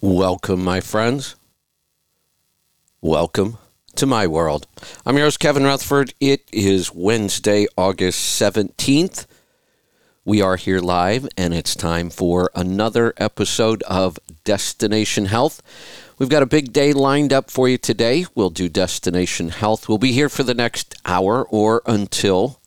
[0.00, 1.34] Welcome, my friends.
[3.00, 3.58] Welcome
[3.96, 4.68] to my world.
[5.04, 6.14] I'm yours, Kevin Rutherford.
[6.20, 9.26] It is Wednesday, August 17th.
[10.24, 15.60] We are here live, and it's time for another episode of Destination Health.
[16.16, 18.24] We've got a big day lined up for you today.
[18.36, 19.88] We'll do Destination Health.
[19.88, 22.60] We'll be here for the next hour or until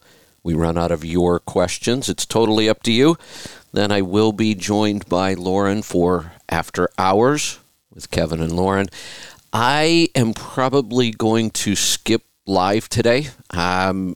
[0.44, 2.10] we run out of your questions.
[2.10, 3.18] It's totally up to you.
[3.72, 7.60] Then I will be joined by Lauren for After Hours
[7.94, 8.88] with Kevin and Lauren.
[9.54, 13.30] I am probably going to skip live today.
[13.50, 14.16] Um,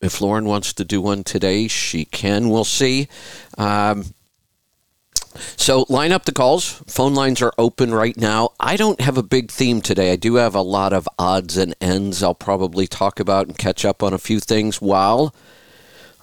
[0.00, 2.50] if Lauren wants to do one today, she can.
[2.50, 3.08] We'll see.
[3.58, 4.06] Um,
[5.56, 6.82] so line up the calls.
[6.86, 8.50] Phone lines are open right now.
[8.58, 10.12] I don't have a big theme today.
[10.12, 13.84] I do have a lot of odds and ends I'll probably talk about and catch
[13.84, 15.34] up on a few things while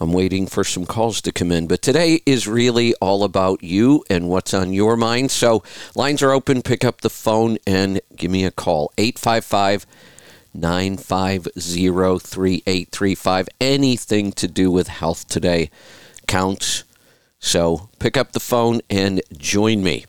[0.03, 1.65] I'm waiting for some calls to come in.
[1.65, 5.31] But today is really all about you and what's on your mind.
[5.31, 5.63] So
[5.95, 6.61] lines are open.
[6.61, 8.91] Pick up the phone and give me a call.
[8.97, 9.85] 855
[10.53, 13.49] 950 3835.
[13.61, 15.71] Anything to do with health today
[16.27, 16.83] counts.
[17.39, 20.03] So pick up the phone and join me.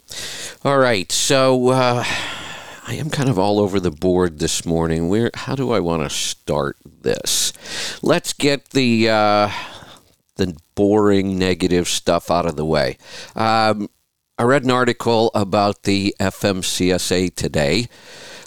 [0.64, 1.12] All right.
[1.12, 2.04] So uh,
[2.88, 5.08] I am kind of all over the board this morning.
[5.08, 5.30] Where?
[5.34, 7.52] How do I want to start this?
[8.02, 9.50] Let's get the uh,
[10.36, 12.98] the boring negative stuff out of the way.
[13.34, 13.88] Um,
[14.36, 17.88] I read an article about the FMCSA today.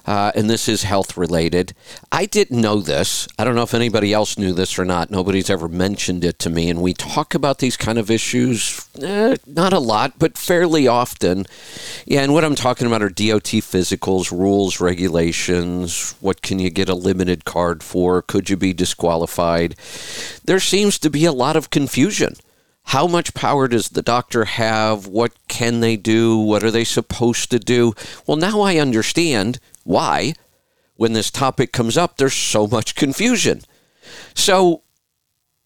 [0.08, 1.74] Uh, and this is health related.
[2.14, 3.28] I didn't know this.
[3.38, 5.12] I don't know if anybody else knew this or not.
[5.12, 6.70] Nobody's ever mentioned it to me.
[6.70, 11.46] And we talk about these kind of issues, eh, not a lot, but fairly often.
[12.06, 16.16] Yeah, and what I'm talking about are DOT physicals, rules, regulations.
[16.22, 18.22] What can you get a limited card for?
[18.22, 19.76] Could you be disqualified?
[20.46, 22.36] There seems to be a lot of confusion.
[22.88, 25.08] How much power does the doctor have?
[25.08, 26.38] What can they do?
[26.38, 27.94] What are they supposed to do?
[28.26, 30.34] Well, now I understand why,
[30.96, 33.62] when this topic comes up, there's so much confusion.
[34.34, 34.84] So,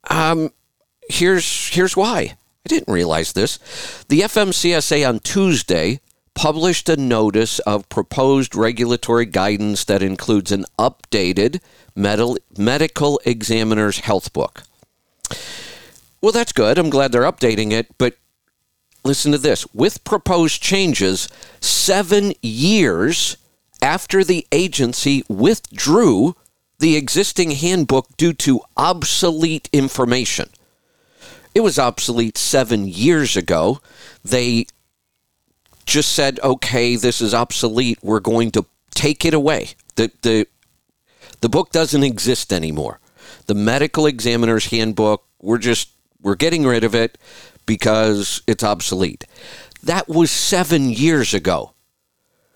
[0.10, 0.52] um,
[1.10, 2.38] here's here's why.
[2.66, 3.60] I didn't realize this.
[4.10, 6.00] The FMCSA on Tuesday
[6.34, 11.60] published a notice of proposed regulatory guidance that includes an updated
[11.96, 14.64] medical medical examiner's health book.
[16.22, 16.78] Well, that's good.
[16.78, 18.18] I'm glad they're updating it, but
[19.04, 19.66] listen to this.
[19.74, 21.28] With proposed changes,
[21.60, 23.38] 7 years
[23.82, 26.36] after the agency withdrew
[26.80, 30.50] the existing handbook due to obsolete information.
[31.54, 33.82] It was obsolete seven years ago.
[34.24, 34.66] They
[35.86, 38.00] just said, okay, this is obsolete.
[38.02, 39.70] We're going to take it away.
[39.96, 40.48] The, the,
[41.42, 43.00] the book doesn't exist anymore.
[43.48, 45.90] The medical examiner's handbook, we're just,
[46.22, 47.18] we're getting rid of it
[47.66, 49.26] because it's obsolete.
[49.84, 51.74] That was seven years ago.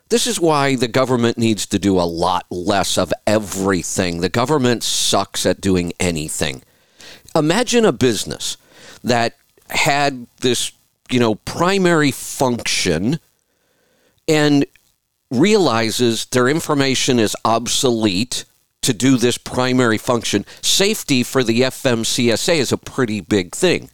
[0.10, 4.22] This is why the government needs to do a lot less of everything.
[4.22, 6.62] The government sucks at doing anything.
[7.36, 8.58] Imagine a business
[9.04, 9.36] that
[9.70, 10.72] had this,
[11.10, 13.20] you know, primary function
[14.28, 14.66] and
[15.32, 18.46] realizes their information is obsolete
[18.86, 20.46] to do this primary function.
[20.62, 23.90] Safety for the FMCSA is a pretty big thing.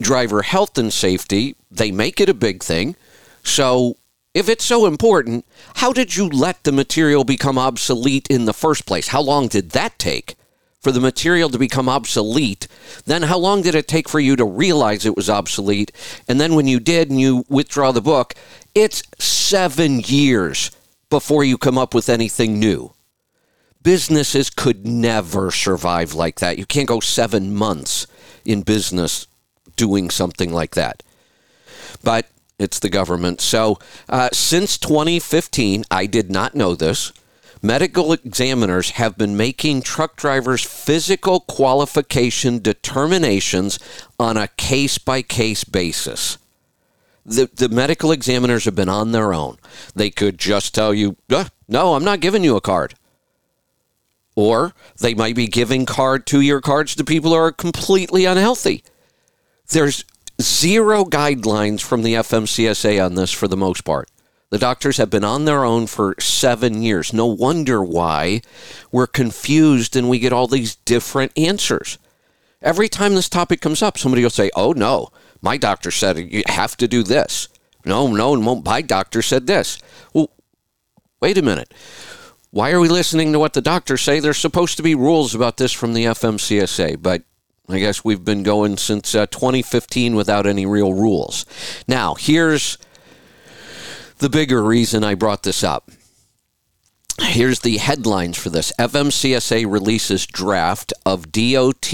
[0.00, 2.94] Driver health and safety, they make it a big thing.
[3.42, 3.96] So
[4.34, 5.46] if it's so important,
[5.76, 9.08] how did you let the material become obsolete in the first place?
[9.08, 10.36] How long did that take
[10.80, 12.68] for the material to become obsolete?
[13.06, 15.90] Then how long did it take for you to realize it was obsolete?
[16.28, 18.34] And then when you did and you withdraw the book,
[18.74, 20.70] it's seven years
[21.08, 22.92] before you come up with anything new.
[23.88, 26.58] Businesses could never survive like that.
[26.58, 28.06] You can't go seven months
[28.44, 29.26] in business
[29.76, 31.02] doing something like that.
[32.04, 32.26] But
[32.58, 33.40] it's the government.
[33.40, 37.14] So uh, since 2015, I did not know this.
[37.62, 43.78] Medical examiners have been making truck drivers' physical qualification determinations
[44.20, 46.36] on a case by case basis.
[47.24, 49.56] The, the medical examiners have been on their own.
[49.94, 51.16] They could just tell you,
[51.66, 52.94] no, I'm not giving you a card.
[54.38, 58.84] Or they might be giving card two year cards to people who are completely unhealthy.
[59.70, 60.04] There's
[60.40, 64.08] zero guidelines from the FMCSA on this for the most part.
[64.50, 67.12] The doctors have been on their own for seven years.
[67.12, 68.42] No wonder why
[68.92, 71.98] we're confused and we get all these different answers.
[72.62, 75.08] Every time this topic comes up, somebody will say, Oh, no,
[75.42, 77.48] my doctor said you have to do this.
[77.84, 79.80] No, no, my doctor said this.
[80.14, 80.30] Well,
[81.20, 81.74] wait a minute.
[82.50, 84.20] Why are we listening to what the doctors say?
[84.20, 87.22] There's supposed to be rules about this from the FMCSA, but
[87.68, 91.44] I guess we've been going since uh, 2015 without any real rules.
[91.86, 92.78] Now, here's
[94.18, 95.90] the bigger reason I brought this up.
[97.20, 101.92] Here's the headlines for this FMCSA releases draft of DOT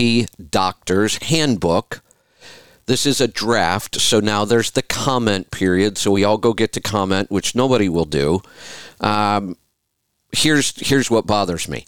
[0.51, 2.01] doctor's handbook.
[2.87, 5.99] This is a draft, so now there's the comment period.
[5.99, 8.43] So we all go get to comment, which nobody will do.
[9.01, 9.57] Um,
[10.35, 11.87] here's here's what bothers me.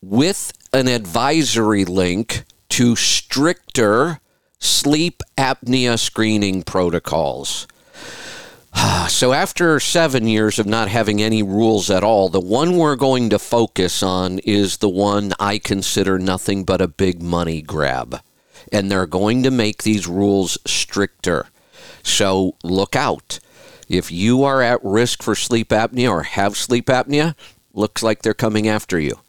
[0.00, 4.20] With an advisory link to stricter
[4.58, 7.66] sleep apnea screening protocols.
[9.08, 13.30] So, after seven years of not having any rules at all, the one we're going
[13.30, 18.20] to focus on is the one I consider nothing but a big money grab.
[18.70, 21.46] And they're going to make these rules stricter.
[22.02, 23.40] So, look out.
[23.88, 27.34] If you are at risk for sleep apnea or have sleep apnea,
[27.72, 29.20] looks like they're coming after you.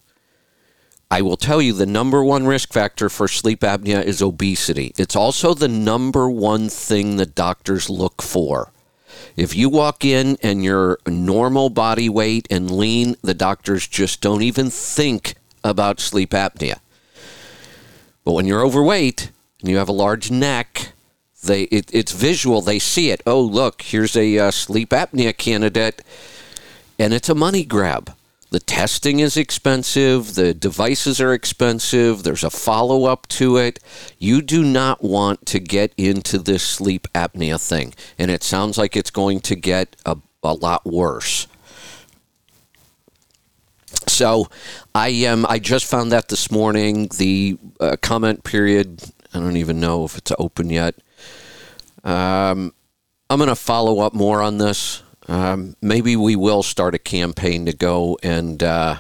[1.12, 4.94] I will tell you the number one risk factor for sleep apnea is obesity.
[4.98, 8.72] It's also the number one thing that doctors look for.
[9.36, 14.44] If you walk in and you're normal body weight and lean, the doctors just don't
[14.44, 16.80] even think about sleep apnea.
[18.24, 20.94] But when you're overweight and you have a large neck,
[21.44, 22.62] they it, it's visual.
[22.62, 23.22] They see it.
[23.26, 26.02] Oh, look, here's a uh, sleep apnea candidate,
[26.98, 28.14] and it's a money grab.
[28.52, 33.78] The testing is expensive, the devices are expensive, there's a follow up to it.
[34.18, 38.98] You do not want to get into this sleep apnea thing, and it sounds like
[38.98, 41.48] it's going to get a, a lot worse.
[44.08, 44.48] So,
[44.96, 45.46] I am.
[45.46, 47.10] Um, I just found that this morning.
[47.18, 49.04] The uh, comment period.
[49.32, 50.96] I don't even know if it's open yet.
[52.04, 52.74] Um,
[53.30, 55.04] I'm going to follow up more on this.
[55.28, 58.98] Um, maybe we will start a campaign to go and uh,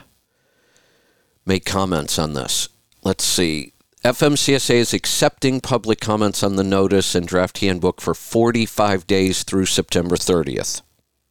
[1.45, 2.69] make comments on this.
[3.03, 3.73] Let's see.
[4.03, 9.65] FMCSA is accepting public comments on the notice and draft handbook for 45 days through
[9.65, 10.81] September 30th.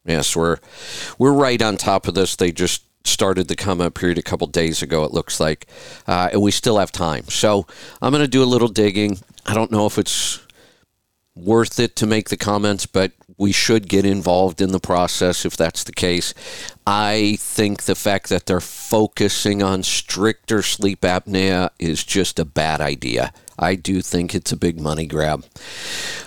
[0.05, 0.57] Yes, we're
[1.17, 2.35] we're right on top of this.
[2.35, 5.03] They just started the comment period a couple days ago.
[5.03, 5.67] It looks like,
[6.07, 7.25] uh, and we still have time.
[7.29, 7.65] So
[8.01, 9.19] I'm going to do a little digging.
[9.45, 10.39] I don't know if it's
[11.35, 15.55] worth it to make the comments, but we should get involved in the process if
[15.55, 16.33] that's the case.
[16.85, 22.81] I think the fact that they're focusing on stricter sleep apnea is just a bad
[22.81, 23.31] idea.
[23.57, 25.45] I do think it's a big money grab.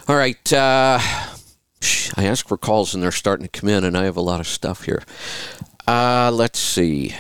[0.08, 0.52] All right.
[0.52, 0.98] Uh,
[2.16, 4.40] I ask for calls and they're starting to come in, and I have a lot
[4.40, 5.02] of stuff here.
[5.86, 7.14] Uh, let's see.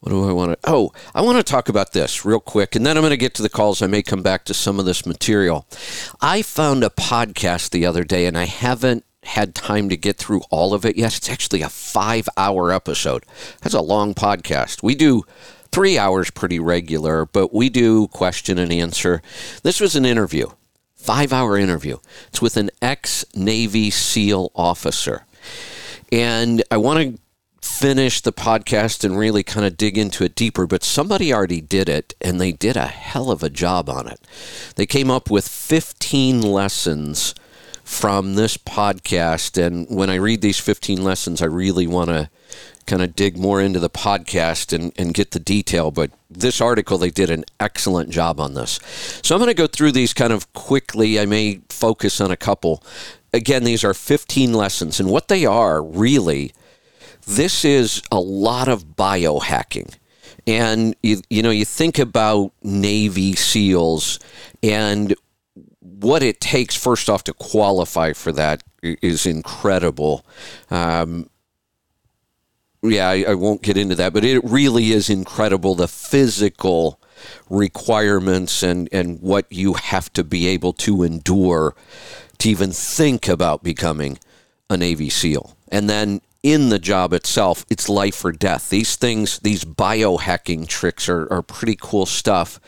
[0.00, 0.58] What do I want to?
[0.64, 3.34] Oh, I want to talk about this real quick, and then I'm going to get
[3.34, 3.82] to the calls.
[3.82, 5.66] I may come back to some of this material.
[6.22, 10.40] I found a podcast the other day, and I haven't had time to get through
[10.48, 11.16] all of it yet.
[11.18, 13.24] It's actually a five hour episode.
[13.60, 14.82] That's a long podcast.
[14.82, 15.24] We do
[15.70, 19.20] three hours pretty regular, but we do question and answer.
[19.62, 20.46] This was an interview,
[20.94, 21.98] five hour interview.
[22.28, 25.26] It's with an ex Navy SEAL officer.
[26.10, 27.20] And I want to
[27.80, 31.88] finish the podcast and really kind of dig into it deeper, but somebody already did
[31.88, 34.20] it and they did a hell of a job on it.
[34.76, 37.34] They came up with 15 lessons
[37.82, 39.56] from this podcast.
[39.56, 42.28] And when I read these 15 lessons, I really want to
[42.84, 45.90] kind of dig more into the podcast and, and get the detail.
[45.90, 48.78] But this article, they did an excellent job on this.
[49.22, 51.18] So I'm going to go through these kind of quickly.
[51.18, 52.84] I may focus on a couple.
[53.32, 56.52] Again, these are 15 lessons, and what they are really
[57.26, 59.94] this is a lot of biohacking.
[60.46, 64.18] And you, you know, you think about Navy SEALs
[64.62, 65.14] and
[65.80, 70.24] what it takes first off to qualify for that is incredible.
[70.70, 71.28] Um,
[72.82, 76.98] yeah, I, I, won't get into that, but it really is incredible the physical
[77.50, 81.74] requirements and, and what you have to be able to endure
[82.38, 84.18] to even think about becoming
[84.70, 85.54] a Navy SEAL.
[85.70, 88.70] And then in the job itself, it's life or death.
[88.70, 92.58] These things, these biohacking tricks are, are pretty cool stuff.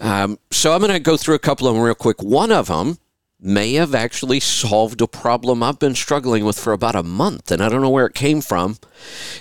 [0.00, 2.22] Um, so I'm going to go through a couple of them real quick.
[2.22, 2.98] One of them
[3.40, 7.62] may have actually solved a problem I've been struggling with for about a month, and
[7.62, 8.78] I don't know where it came from.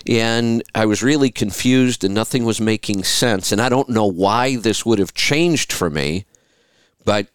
[0.08, 3.52] And I was really confused, and nothing was making sense.
[3.52, 6.26] And I don't know why this would have changed for me,
[7.04, 7.28] but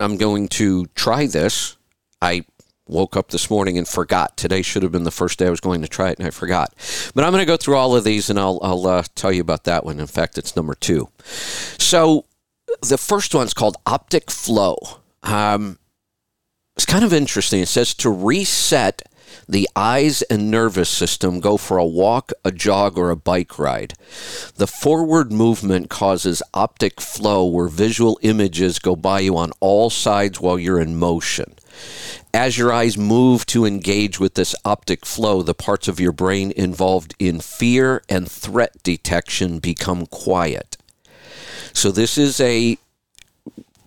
[0.00, 1.76] I'm going to try this.
[2.22, 2.44] I
[2.86, 4.36] woke up this morning and forgot.
[4.36, 6.30] Today should have been the first day I was going to try it, and I
[6.30, 6.74] forgot.
[7.14, 9.40] But I'm going to go through all of these, and I'll, I'll uh, tell you
[9.40, 10.00] about that one.
[10.00, 11.08] In fact, it's number two.
[11.78, 12.26] So
[12.82, 14.76] the first one's called Optic Flow.
[15.22, 15.78] Um,
[16.76, 17.60] it's kind of interesting.
[17.60, 19.02] It says to reset
[19.48, 23.94] the eyes and nervous system go for a walk, a jog, or a bike ride.
[24.56, 30.40] The forward movement causes optic flow where visual images go by you on all sides
[30.40, 31.54] while you're in motion.
[32.32, 36.52] As your eyes move to engage with this optic flow, the parts of your brain
[36.56, 40.76] involved in fear and threat detection become quiet.
[41.72, 42.78] So, this is a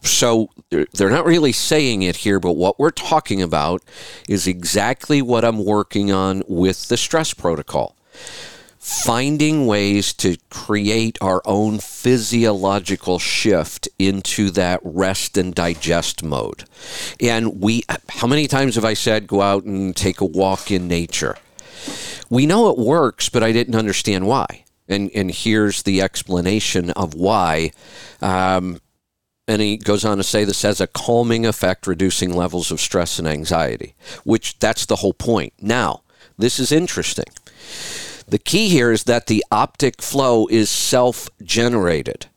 [0.02, 3.84] so they're not really saying it here, but what we're talking about
[4.28, 7.96] is exactly what I'm working on with the stress protocol.
[8.88, 16.64] Finding ways to create our own physiological shift into that rest and digest mode.
[17.20, 20.88] And we, how many times have I said, go out and take a walk in
[20.88, 21.38] nature?
[22.30, 24.64] We know it works, but I didn't understand why.
[24.88, 27.72] And, and here's the explanation of why.
[28.22, 28.80] Um,
[29.50, 33.20] and he goes on to say this has a calming effect, reducing levels of stress
[33.20, 35.52] and anxiety, which that's the whole point.
[35.60, 36.04] Now,
[36.38, 37.26] this is interesting.
[38.28, 42.28] The key here is that the optic flow is self generated.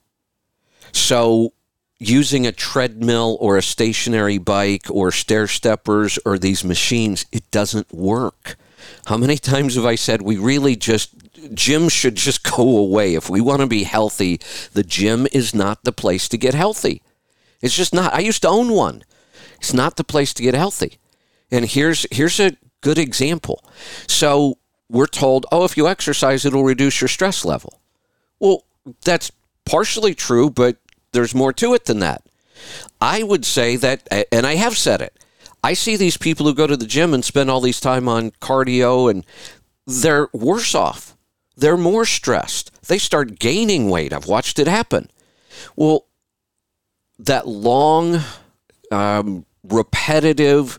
[0.92, 1.52] So,
[1.98, 7.92] using a treadmill or a stationary bike or stair steppers or these machines, it doesn't
[7.92, 8.56] work.
[9.06, 11.10] How many times have I said we really just
[11.54, 13.14] gym should just go away.
[13.14, 14.40] If we want to be healthy,
[14.72, 17.02] the gym is not the place to get healthy.
[17.60, 18.14] It's just not.
[18.14, 19.04] I used to own one.
[19.56, 20.98] It's not the place to get healthy.
[21.50, 23.64] And here's here's a good example.
[24.06, 24.58] So
[24.90, 27.80] we're told, oh, if you exercise, it'll reduce your stress level.
[28.38, 28.64] Well,
[29.04, 29.30] that's
[29.64, 30.76] partially true, but
[31.12, 32.22] there's more to it than that.
[33.00, 35.16] I would say that, and I have said it.
[35.62, 38.32] I see these people who go to the gym and spend all these time on
[38.32, 39.24] cardio, and
[39.86, 41.16] they're worse off
[41.60, 42.70] they're more stressed.
[42.86, 44.12] They start gaining weight.
[44.12, 45.10] I've watched it happen.
[45.76, 46.06] Well,
[47.18, 48.20] that long,
[48.90, 50.78] um, repetitive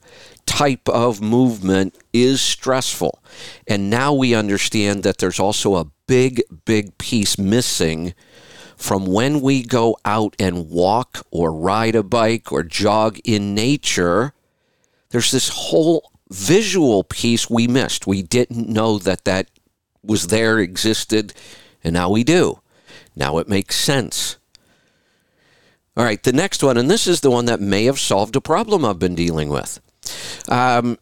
[0.51, 3.23] type of movement is stressful.
[3.67, 8.13] And now we understand that there's also a big, big piece missing
[8.75, 14.33] from when we go out and walk or ride a bike or jog in nature.
[15.11, 18.05] There's this whole visual piece we missed.
[18.05, 19.49] We didn't know that that
[20.03, 21.33] was there, existed,
[21.81, 22.59] and now we do.
[23.15, 24.37] Now it makes sense.
[25.95, 28.41] All right, the next one, and this is the one that may have solved a
[28.41, 29.79] problem I've been dealing with.
[30.49, 30.97] Um,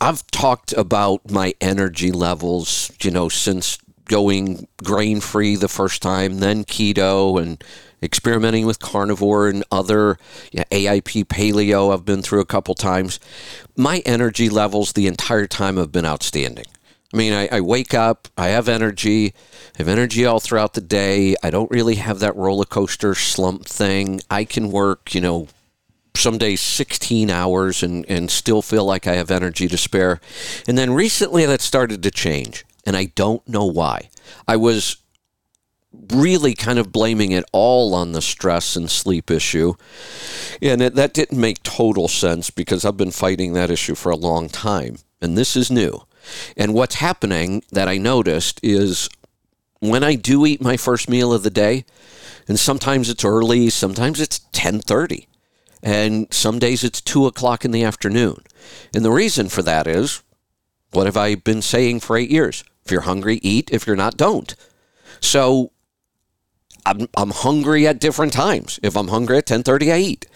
[0.00, 6.38] I've talked about my energy levels, you know, since going grain free the first time,
[6.38, 7.62] then keto, and
[8.02, 10.18] experimenting with carnivore and other
[10.52, 11.92] you know, AIP paleo.
[11.92, 13.18] I've been through a couple times.
[13.76, 16.66] My energy levels the entire time have been outstanding.
[17.12, 19.32] I mean, I, I, wake up, I have energy,
[19.74, 21.36] I have energy all throughout the day.
[21.42, 24.20] I don't really have that roller coaster slump thing.
[24.28, 25.46] I can work, you know,
[26.16, 30.20] some days 16 hours and, and still feel like I have energy to spare.
[30.66, 34.10] And then recently that started to change, and I don't know why.
[34.48, 34.96] I was
[36.12, 39.74] really kind of blaming it all on the stress and sleep issue.
[40.60, 44.16] And it, that didn't make total sense because I've been fighting that issue for a
[44.16, 44.98] long time.
[45.20, 46.02] And this is new.
[46.56, 49.08] And what's happening that I noticed is
[49.80, 51.84] when I do eat my first meal of the day,
[52.48, 55.28] and sometimes it's early, sometimes it's 1030,
[55.86, 58.42] and some days it's 2 o'clock in the afternoon.
[58.94, 60.22] And the reason for that is,
[60.90, 62.64] what have I been saying for eight years?
[62.84, 63.70] If you're hungry, eat.
[63.72, 64.54] If you're not, don't.
[65.20, 65.72] So
[66.84, 68.78] I'm, I'm hungry at different times.
[68.82, 70.26] If I'm hungry at 10:30, I eat.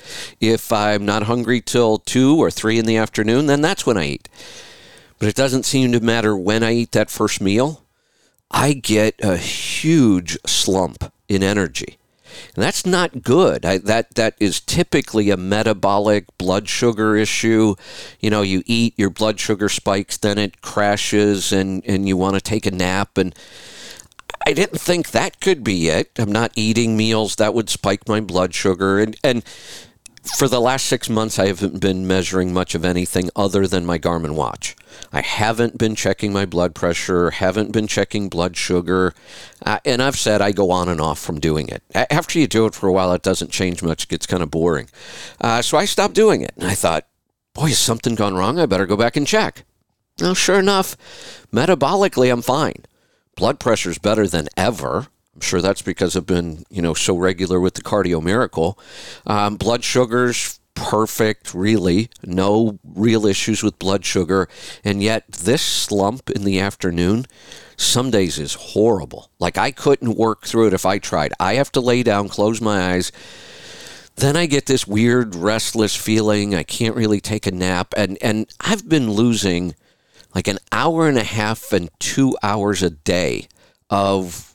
[0.40, 4.06] If I'm not hungry till 2 or 3 in the afternoon, then that's when I
[4.06, 4.28] eat
[5.20, 7.84] but it doesn't seem to matter when I eat that first meal.
[8.50, 11.98] I get a huge slump in energy.
[12.54, 13.64] And that's not good.
[13.64, 17.74] I, that that is typically a metabolic blood sugar issue.
[18.20, 22.34] You know, you eat, your blood sugar spikes, then it crashes, and and you want
[22.34, 23.18] to take a nap.
[23.18, 23.34] And
[24.46, 26.10] I didn't think that could be it.
[26.18, 29.44] I'm not eating meals that would spike my blood sugar, and and
[30.22, 33.98] for the last six months, I haven't been measuring much of anything other than my
[33.98, 34.76] Garmin watch.
[35.12, 39.14] I haven't been checking my blood pressure, haven't been checking blood sugar,
[39.64, 41.82] uh, and I've said I go on and off from doing it.
[41.94, 44.50] After you do it for a while, it doesn't change much, it gets kind of
[44.50, 44.90] boring.
[45.40, 47.06] Uh, so I stopped doing it, and I thought,
[47.54, 48.58] boy, has something gone wrong?
[48.58, 49.64] I better go back and check.
[50.20, 50.96] Well, sure enough,
[51.50, 52.84] metabolically, I'm fine.
[53.36, 55.06] Blood pressure's better than ever.
[55.40, 58.78] I'm sure that's because I've been, you know, so regular with the cardio miracle.
[59.26, 62.10] Um, blood sugars perfect, really.
[62.22, 64.50] No real issues with blood sugar.
[64.84, 67.24] And yet, this slump in the afternoon,
[67.78, 69.30] some days is horrible.
[69.38, 71.32] Like, I couldn't work through it if I tried.
[71.40, 73.10] I have to lay down, close my eyes.
[74.16, 76.54] Then I get this weird, restless feeling.
[76.54, 77.94] I can't really take a nap.
[77.96, 79.74] And, and I've been losing
[80.34, 83.48] like an hour and a half and two hours a day
[83.88, 84.49] of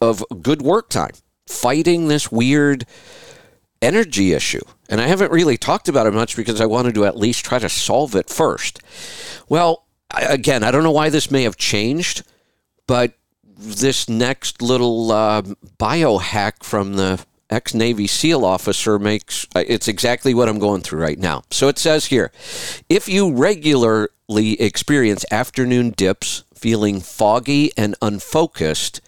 [0.00, 1.12] of good work time,
[1.46, 2.86] fighting this weird
[3.82, 4.62] energy issue.
[4.88, 7.58] And I haven't really talked about it much because I wanted to at least try
[7.58, 8.80] to solve it first.
[9.48, 12.22] Well, again, I don't know why this may have changed,
[12.86, 13.14] but
[13.56, 15.42] this next little uh,
[15.78, 21.00] biohack from the ex Navy SEAL officer makes uh, it's exactly what I'm going through
[21.00, 21.42] right now.
[21.50, 22.32] So it says here
[22.88, 29.00] if you regularly experience afternoon dips, feeling foggy and unfocused,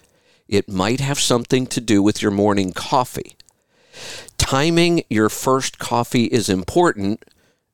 [0.47, 3.37] it might have something to do with your morning coffee.
[4.37, 7.25] Timing your first coffee is important,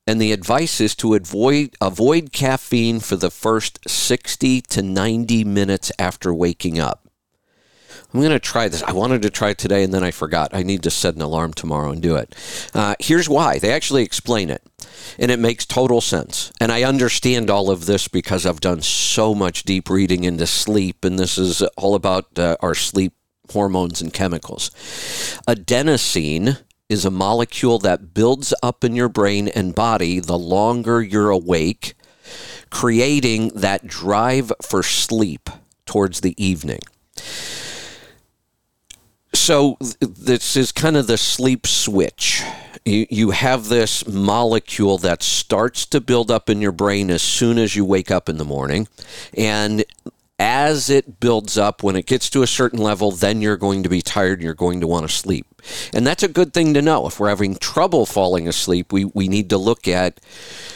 [0.07, 5.91] and the advice is to avoid, avoid caffeine for the first 60 to 90 minutes
[5.99, 7.02] after waking up.
[8.13, 8.83] I'm going to try this.
[8.83, 10.53] I wanted to try it today and then I forgot.
[10.53, 12.35] I need to set an alarm tomorrow and do it.
[12.73, 13.57] Uh, here's why.
[13.57, 14.61] They actually explain it,
[15.17, 16.51] and it makes total sense.
[16.61, 21.03] And I understand all of this because I've done so much deep reading into sleep,
[21.03, 23.13] and this is all about uh, our sleep
[23.51, 24.69] hormones and chemicals.
[25.47, 31.31] Adenosine is a molecule that builds up in your brain and body the longer you're
[31.31, 31.95] awake,
[32.69, 35.49] creating that drive for sleep
[35.87, 36.79] towards the evening
[39.33, 42.43] so this is kind of the sleep switch.
[42.85, 47.57] You, you have this molecule that starts to build up in your brain as soon
[47.57, 48.87] as you wake up in the morning.
[49.37, 49.85] And
[50.39, 53.89] as it builds up, when it gets to a certain level, then you're going to
[53.89, 55.47] be tired and you're going to want to sleep.
[55.93, 57.07] And that's a good thing to know.
[57.07, 60.19] If we're having trouble falling asleep, we, we need to look at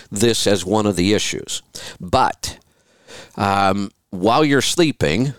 [0.09, 1.61] this as one of the issues.
[1.99, 2.59] But
[3.35, 5.33] um, while you're sleeping,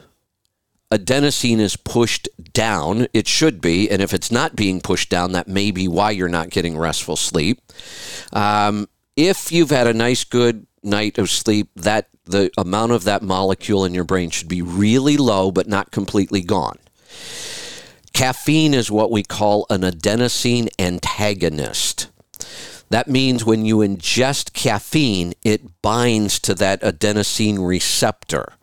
[0.90, 3.06] adenosine is pushed down.
[3.12, 3.90] It should be.
[3.90, 7.16] And if it's not being pushed down, that may be why you're not getting restful
[7.16, 7.60] sleep.
[8.32, 13.22] Um, if you've had a nice, good night of sleep, that the amount of that
[13.22, 16.78] molecule in your brain should be really low, but not completely gone.
[18.12, 22.08] Caffeine is what we call an adenosine antagonist.
[22.90, 28.54] That means when you ingest caffeine, it binds to that adenosine receptor.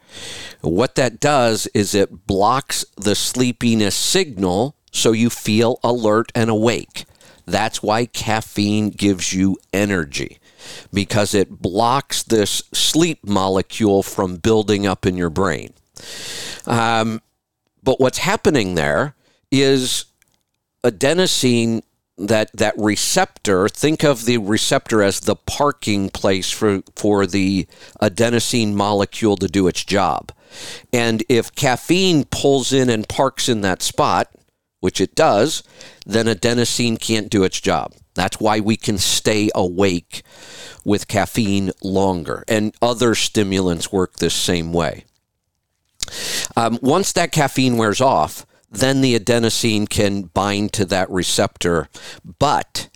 [0.62, 7.06] What that does is it blocks the sleepiness signal so you feel alert and awake.
[7.46, 10.40] That's why caffeine gives you energy
[10.92, 15.74] because it blocks this sleep molecule from building up in your brain.
[16.66, 17.22] Um,
[17.84, 19.16] but what's happening there
[19.52, 20.06] is
[20.84, 21.84] adenosine
[22.18, 27.68] that that receptor think of the receptor as the parking place for for the
[28.02, 30.32] adenosine molecule to do its job.
[30.94, 34.30] And if caffeine pulls in and parks in that spot
[34.80, 35.64] which it does
[36.06, 37.94] then adenosine can't do its job.
[38.14, 40.24] That's why we can stay awake
[40.86, 42.46] with caffeine longer.
[42.48, 45.04] And other stimulants work this same way.
[46.56, 48.46] Um, once that caffeine wears off
[48.76, 51.90] then the adenosine can bind to that receptor.
[52.40, 52.90] But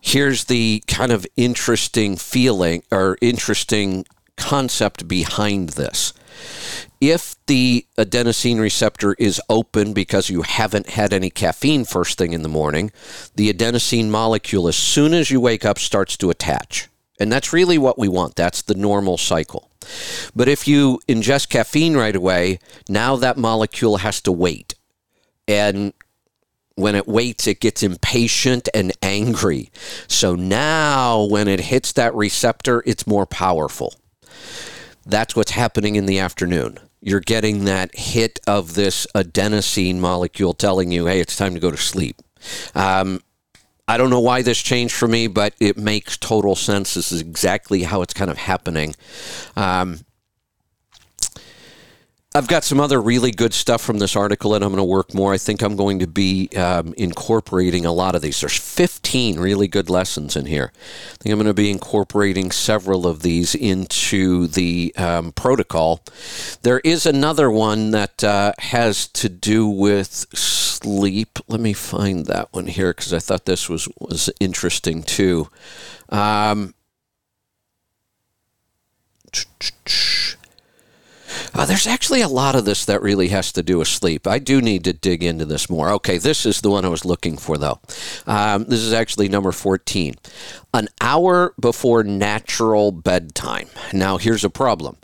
[0.00, 4.04] here's the kind of interesting feeling or interesting
[4.36, 6.12] concept behind this.
[7.00, 12.42] If the adenosine receptor is open because you haven't had any caffeine first thing in
[12.42, 12.90] the morning,
[13.36, 16.88] the adenosine molecule, as soon as you wake up, starts to attach.
[17.20, 18.36] And that's really what we want.
[18.36, 19.67] That's the normal cycle.
[20.34, 24.74] But if you ingest caffeine right away, now that molecule has to wait.
[25.46, 25.92] And
[26.74, 29.70] when it waits, it gets impatient and angry.
[30.06, 33.94] So now, when it hits that receptor, it's more powerful.
[35.04, 36.78] That's what's happening in the afternoon.
[37.00, 41.70] You're getting that hit of this adenosine molecule telling you, hey, it's time to go
[41.70, 42.20] to sleep.
[42.74, 43.22] Um,
[43.88, 46.92] I don't know why this changed for me, but it makes total sense.
[46.92, 48.94] This is exactly how it's kind of happening.
[49.56, 50.00] Um,
[52.38, 55.12] I've got some other really good stuff from this article, and I'm going to work
[55.12, 55.32] more.
[55.32, 58.40] I think I'm going to be um, incorporating a lot of these.
[58.40, 60.70] There's 15 really good lessons in here.
[60.72, 66.00] I think I'm going to be incorporating several of these into the um, protocol.
[66.62, 71.40] There is another one that uh, has to do with sleep.
[71.48, 75.48] Let me find that one here because I thought this was was interesting too.
[76.08, 76.74] Um,
[81.54, 84.26] uh, there's actually a lot of this that really has to do with sleep.
[84.26, 85.90] I do need to dig into this more.
[85.90, 87.80] Okay, this is the one I was looking for, though.
[88.26, 90.14] Um, this is actually number 14.
[90.74, 93.68] An hour before natural bedtime.
[93.92, 94.96] Now, here's a problem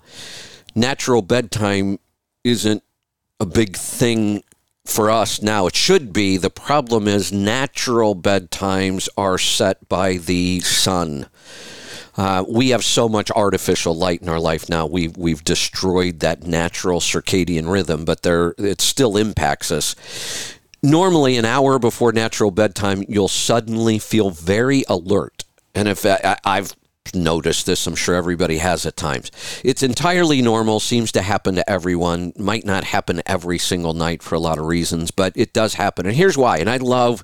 [0.75, 1.99] natural bedtime
[2.43, 2.83] isn't
[3.41, 4.43] a big thing
[4.85, 5.67] for us now.
[5.67, 6.37] It should be.
[6.37, 11.27] The problem is natural bedtimes are set by the sun.
[12.17, 14.87] Uh, we have so much artificial light in our life now.
[14.87, 19.97] We've we've destroyed that natural circadian rhythm, but there it still impacts us.
[20.85, 25.45] normally an hour before natural bedtime, you'll suddenly feel very alert.
[25.75, 26.75] And if I, I've
[27.13, 29.31] noticed this, I'm sure everybody has at times.
[29.65, 34.35] It's entirely normal, seems to happen to everyone, might not happen every single night for
[34.35, 36.07] a lot of reasons, but it does happen.
[36.07, 36.59] And here's why.
[36.59, 37.23] And I love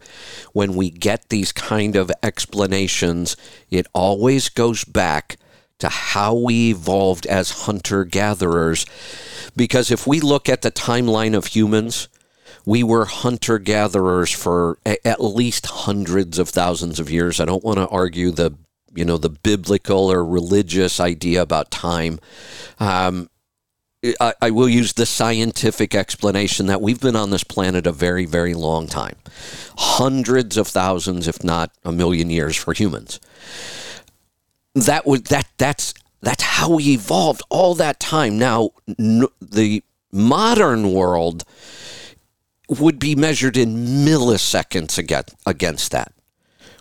[0.52, 3.36] when we get these kind of explanations,
[3.70, 5.38] it always goes back
[5.78, 8.84] to how we evolved as hunter gatherers.
[9.56, 12.08] Because if we look at the timeline of humans,
[12.66, 17.40] we were hunter gatherers for at least hundreds of thousands of years.
[17.40, 18.54] I don't want to argue the
[18.94, 22.18] you know the biblical or religious idea about time.
[22.78, 23.30] Um,
[24.18, 28.24] I, I will use the scientific explanation that we've been on this planet a very,
[28.24, 29.16] very long time
[29.76, 33.20] hundreds of thousands, if not a million years for humans.
[34.74, 38.38] That would that that's that's how we evolved all that time.
[38.38, 41.44] Now, n- the modern world
[42.68, 46.12] would be measured in milliseconds against, against that.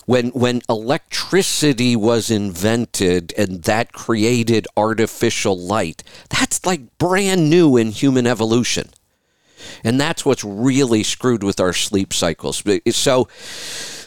[0.10, 7.92] When, when electricity was invented and that created artificial light, that's like brand new in
[7.92, 8.90] human evolution.
[9.84, 12.64] And that's what's really screwed with our sleep cycles.
[12.90, 13.28] So,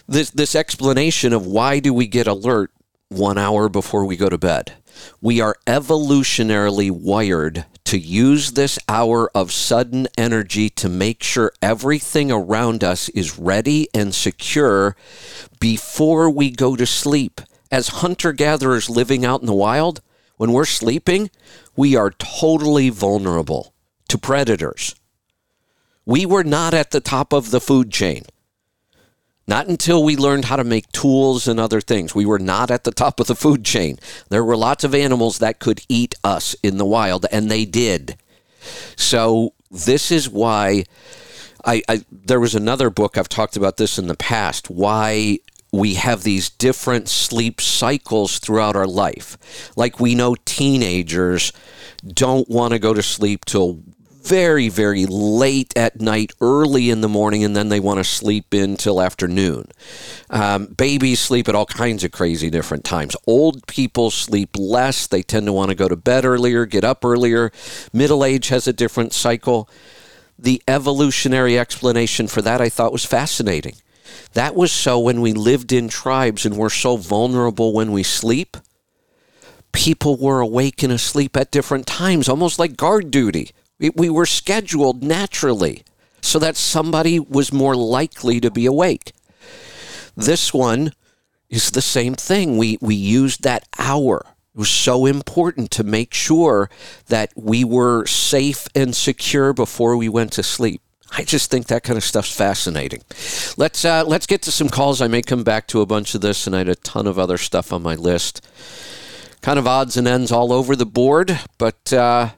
[0.09, 2.73] this, this explanation of why do we get alert
[3.09, 4.73] one hour before we go to bed?
[5.21, 12.31] We are evolutionarily wired to use this hour of sudden energy to make sure everything
[12.31, 14.97] around us is ready and secure
[15.61, 17.41] before we go to sleep.
[17.71, 20.01] As hunter gatherers living out in the wild,
[20.37, 21.31] when we're sleeping,
[21.77, 23.75] we are totally vulnerable
[24.09, 24.95] to predators.
[26.05, 28.25] We were not at the top of the food chain.
[29.47, 32.15] Not until we learned how to make tools and other things.
[32.15, 33.99] We were not at the top of the food chain.
[34.29, 38.17] There were lots of animals that could eat us in the wild, and they did.
[38.97, 40.85] So, this is why
[41.65, 44.71] I, I there was another book I've talked about this in the past.
[44.71, 45.39] Why
[45.73, 49.73] we have these different sleep cycles throughout our life.
[49.75, 51.53] Like we know teenagers
[52.07, 53.83] don't want to go to sleep till
[54.23, 58.55] very, very late at night, early in the morning, and then they want to sleep
[58.55, 59.67] in till afternoon.
[60.31, 63.17] Um, babies sleep at all kinds of crazy different times.
[63.27, 65.07] Old people sleep less.
[65.07, 67.53] They tend to want to go to bed earlier, get up earlier.
[67.93, 69.69] Middle age has a different cycle.
[70.39, 73.75] The evolutionary explanation for that I thought was fascinating.
[74.35, 78.57] That was so when we lived in tribes and we're so vulnerable when we sleep
[79.73, 83.53] people were awake and asleep at different times, almost like guard duty.
[83.91, 85.85] We were scheduled naturally
[86.21, 89.13] so that somebody was more likely to be awake.
[90.17, 90.93] This one
[91.51, 92.57] is the same thing.
[92.57, 94.25] We, we used that hour.
[94.55, 96.71] It was so important to make sure
[97.09, 100.81] that we were safe and secure before we went to sleep.
[101.15, 103.03] I just think that kind of stuff's fascinating.
[103.59, 105.03] Let's uh, let's get to some calls.
[105.03, 107.19] I may come back to a bunch of this, and I had a ton of
[107.19, 108.47] other stuff on my list.
[109.43, 112.31] Kind of odds and ends all over the board, but uh,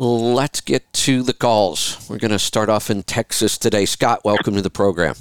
[0.00, 2.08] Let's get to the calls.
[2.08, 3.84] We're going to start off in Texas today.
[3.84, 5.16] Scott, welcome to the program.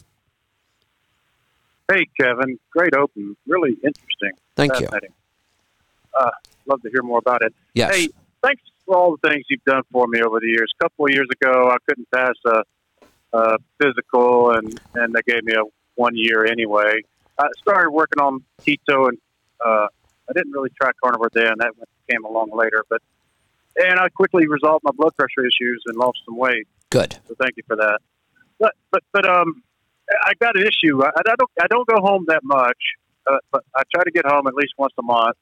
[1.91, 2.59] Hey, Kevin.
[2.69, 3.35] Great open.
[3.47, 4.33] Really interesting.
[4.55, 4.87] Thank you.
[4.87, 6.29] Uh,
[6.67, 7.55] love to hear more about it.
[7.73, 7.95] Yes.
[7.95, 8.09] Hey,
[8.43, 10.71] thanks for all the things you've done for me over the years.
[10.79, 12.63] A couple of years ago, I couldn't pass a,
[13.33, 15.63] a physical, and, and they gave me a
[15.95, 17.01] one year anyway.
[17.39, 19.17] I started working on keto, and
[19.59, 19.87] uh,
[20.29, 21.53] I didn't really try carnivore then.
[21.57, 21.71] That
[22.07, 23.01] came along later, but
[23.77, 26.67] and I quickly resolved my blood pressure issues and lost some weight.
[26.89, 27.17] Good.
[27.27, 27.99] So thank you for that.
[28.59, 29.63] But but but um,
[30.23, 31.03] I got an issue.
[31.03, 32.77] I, I don't I don't go home that much,
[33.29, 35.37] uh, but I try to get home at least once a month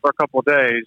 [0.00, 0.84] for a couple of days.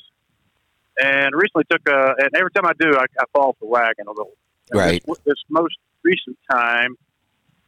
[1.00, 4.08] And recently took a, and every time I do, I, I fall off the wagon
[4.08, 4.34] a little.
[4.72, 5.04] And right.
[5.06, 6.96] This, this most recent time,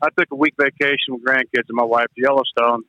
[0.01, 2.83] I took a week vacation with grandkids and my wife to Yellowstone,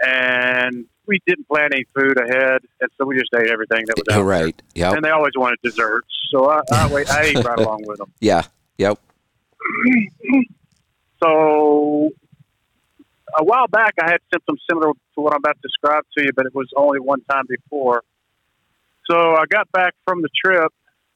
[0.00, 4.16] and we didn't plan any food ahead, and so we just ate everything that was
[4.16, 4.60] out right.
[4.74, 4.92] Yeah.
[4.92, 8.12] And they always wanted desserts, so I, I, wait, I ate right along with them.
[8.20, 8.42] Yeah.
[8.78, 8.98] Yep.
[11.22, 12.10] so
[13.38, 16.30] a while back, I had symptoms similar to what I'm about to describe to you,
[16.34, 18.02] but it was only one time before.
[19.10, 20.72] So I got back from the trip,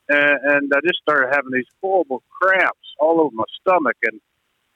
[0.09, 4.20] and, and I just started having these horrible cramps all over my stomach and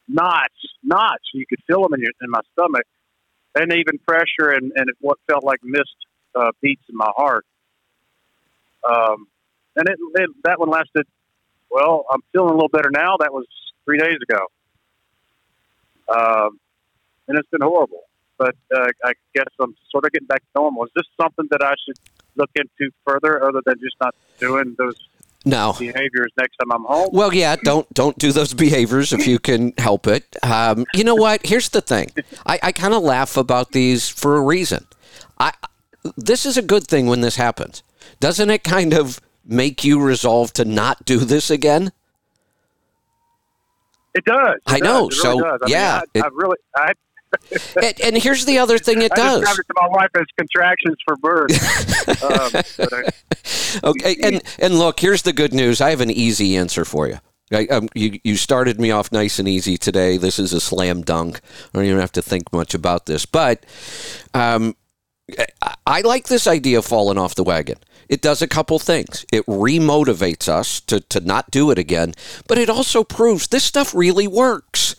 [0.08, 1.24] knots, knots.
[1.34, 2.86] You could feel them in, your, in my stomach
[3.54, 5.96] and even pressure and, and what felt like missed
[6.34, 7.44] uh, beats in my heart.
[8.84, 9.26] Um,
[9.76, 11.06] and it, it, that one lasted.
[11.70, 13.16] Well, I'm feeling a little better now.
[13.18, 13.46] That was
[13.84, 14.46] three days ago,
[16.14, 16.60] um,
[17.28, 18.02] and it's been horrible.
[18.36, 20.84] But uh, I guess I'm sort of getting back to normal.
[20.84, 21.96] Is this something that I should
[22.34, 24.96] look into further, other than just not doing those
[25.44, 25.74] No.
[25.78, 27.10] behaviors next time I'm home.
[27.12, 30.36] Well, yeah, don't don't do those behaviors if you can help it.
[30.42, 31.44] Um, you know what?
[31.46, 32.10] Here's the thing.
[32.46, 34.86] I, I kind of laugh about these for a reason.
[35.38, 35.52] I
[36.16, 37.82] this is a good thing when this happens.
[38.20, 41.90] Doesn't it kind of make you resolve to not do this again?
[44.14, 44.56] It does.
[44.56, 45.08] It I know.
[45.08, 45.18] does.
[45.18, 45.60] It really So, does.
[45.64, 46.92] I yeah, mean, it- I, I really, I,
[47.82, 49.42] And, and here's the other thing it I does.
[49.42, 52.22] it to my wife as contractions for birth.
[52.22, 53.10] um, I,
[53.84, 55.80] Okay, and and look, here's the good news.
[55.80, 57.18] I have an easy answer for you.
[57.50, 60.16] I, um, you you started me off nice and easy today.
[60.16, 61.40] This is a slam dunk.
[61.42, 63.26] I don't even have to think much about this.
[63.26, 63.64] But
[64.34, 64.76] um,
[65.62, 67.78] I, I like this idea of falling off the wagon.
[68.08, 69.24] It does a couple things.
[69.32, 72.14] It remotivates us to, to not do it again,
[72.46, 74.96] but it also proves this stuff really works.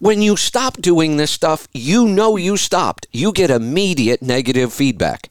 [0.00, 3.06] When you stop doing this stuff, you know you stopped.
[3.12, 5.28] You get immediate negative feedback.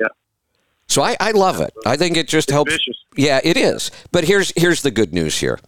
[0.00, 0.06] Yeah.
[0.86, 1.74] So I, I love it.
[1.84, 2.72] I think it just helps.
[2.72, 3.04] vicious.
[3.16, 3.90] Yeah, it is.
[4.12, 5.58] But here's here's the good news here.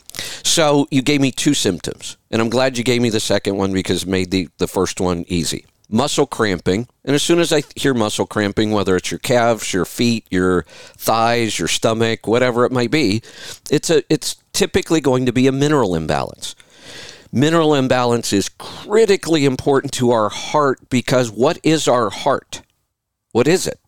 [0.45, 3.73] So you gave me two symptoms, and I'm glad you gave me the second one
[3.73, 5.67] because it made the, the first one easy.
[5.89, 9.85] Muscle cramping, and as soon as I hear muscle cramping, whether it's your calves, your
[9.85, 13.23] feet, your thighs, your stomach, whatever it might be,
[13.71, 16.55] it's a it's typically going to be a mineral imbalance.
[17.33, 22.63] Mineral imbalance is critically important to our heart because what is our heart?
[23.33, 23.81] What is it?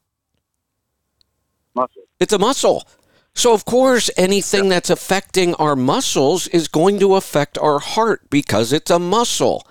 [1.74, 2.02] muscle.
[2.20, 2.86] It's a muscle.
[3.34, 8.72] So, of course, anything that's affecting our muscles is going to affect our heart because
[8.72, 9.66] it's a muscle.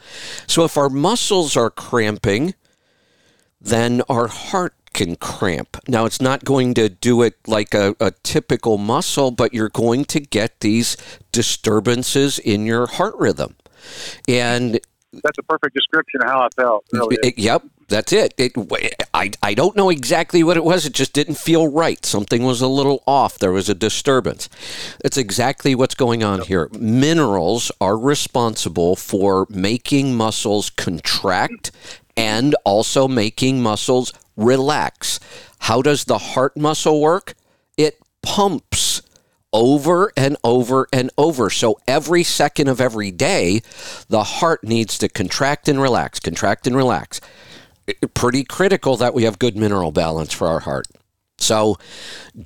[0.47, 2.55] So, if our muscles are cramping,
[3.61, 5.77] then our heart can cramp.
[5.87, 10.05] Now, it's not going to do it like a, a typical muscle, but you're going
[10.05, 10.95] to get these
[11.31, 13.55] disturbances in your heart rhythm.
[14.27, 14.79] And
[15.11, 16.85] That's a perfect description of how I felt.
[16.93, 17.17] Really.
[17.23, 18.33] it- yep, that's it.
[18.37, 18.53] it.
[19.13, 20.85] I, I don't know exactly what it was.
[20.85, 22.03] It just didn't feel right.
[22.05, 23.37] Something was a little off.
[23.37, 24.49] There was a disturbance.
[25.03, 26.69] That's exactly what's going on here.
[26.71, 31.71] Minerals are responsible for making muscles contract
[32.15, 35.19] and also making muscles relax.
[35.59, 37.35] How does the heart muscle work?
[37.77, 39.01] It pumps
[39.53, 41.49] over and over and over.
[41.49, 43.61] So every second of every day,
[44.09, 47.21] the heart needs to contract and relax, contract and relax.
[48.13, 50.87] Pretty critical that we have good mineral balance for our heart.
[51.37, 51.77] So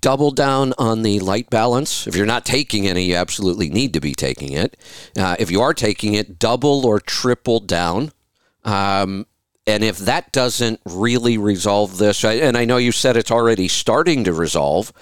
[0.01, 2.07] double down on the Lyte Balance.
[2.07, 4.75] If you're not taking any, you absolutely need to be taking it.
[5.17, 8.11] Uh, if you are taking it, double or triple down.
[8.65, 9.27] Um,
[9.67, 14.23] and if that doesn't really resolve this, and I know you said it's already starting
[14.23, 14.93] to resolve,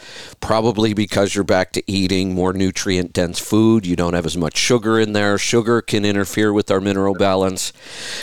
[0.41, 3.85] probably because you're back to eating more nutrient dense food.
[3.85, 5.37] You don't have as much sugar in there.
[5.37, 7.71] Sugar can interfere with our mineral balance.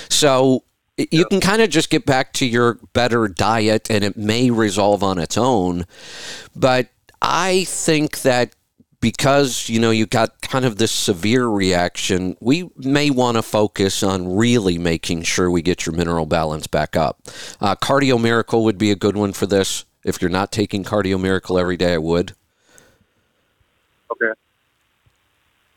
[0.09, 0.65] So
[0.97, 5.05] you can kind of just get back to your better diet and it may resolve
[5.05, 5.87] on its own.
[6.57, 6.89] But
[7.23, 8.55] I think that
[9.03, 14.03] because you know you got kind of this severe reaction, we may want to focus
[14.03, 17.21] on really making sure we get your mineral balance back up.
[17.61, 19.85] Uh, Cardio Miracle would be a good one for this.
[20.05, 22.33] If you're not taking Cardio Miracle every day, I would.
[24.13, 24.33] Okay.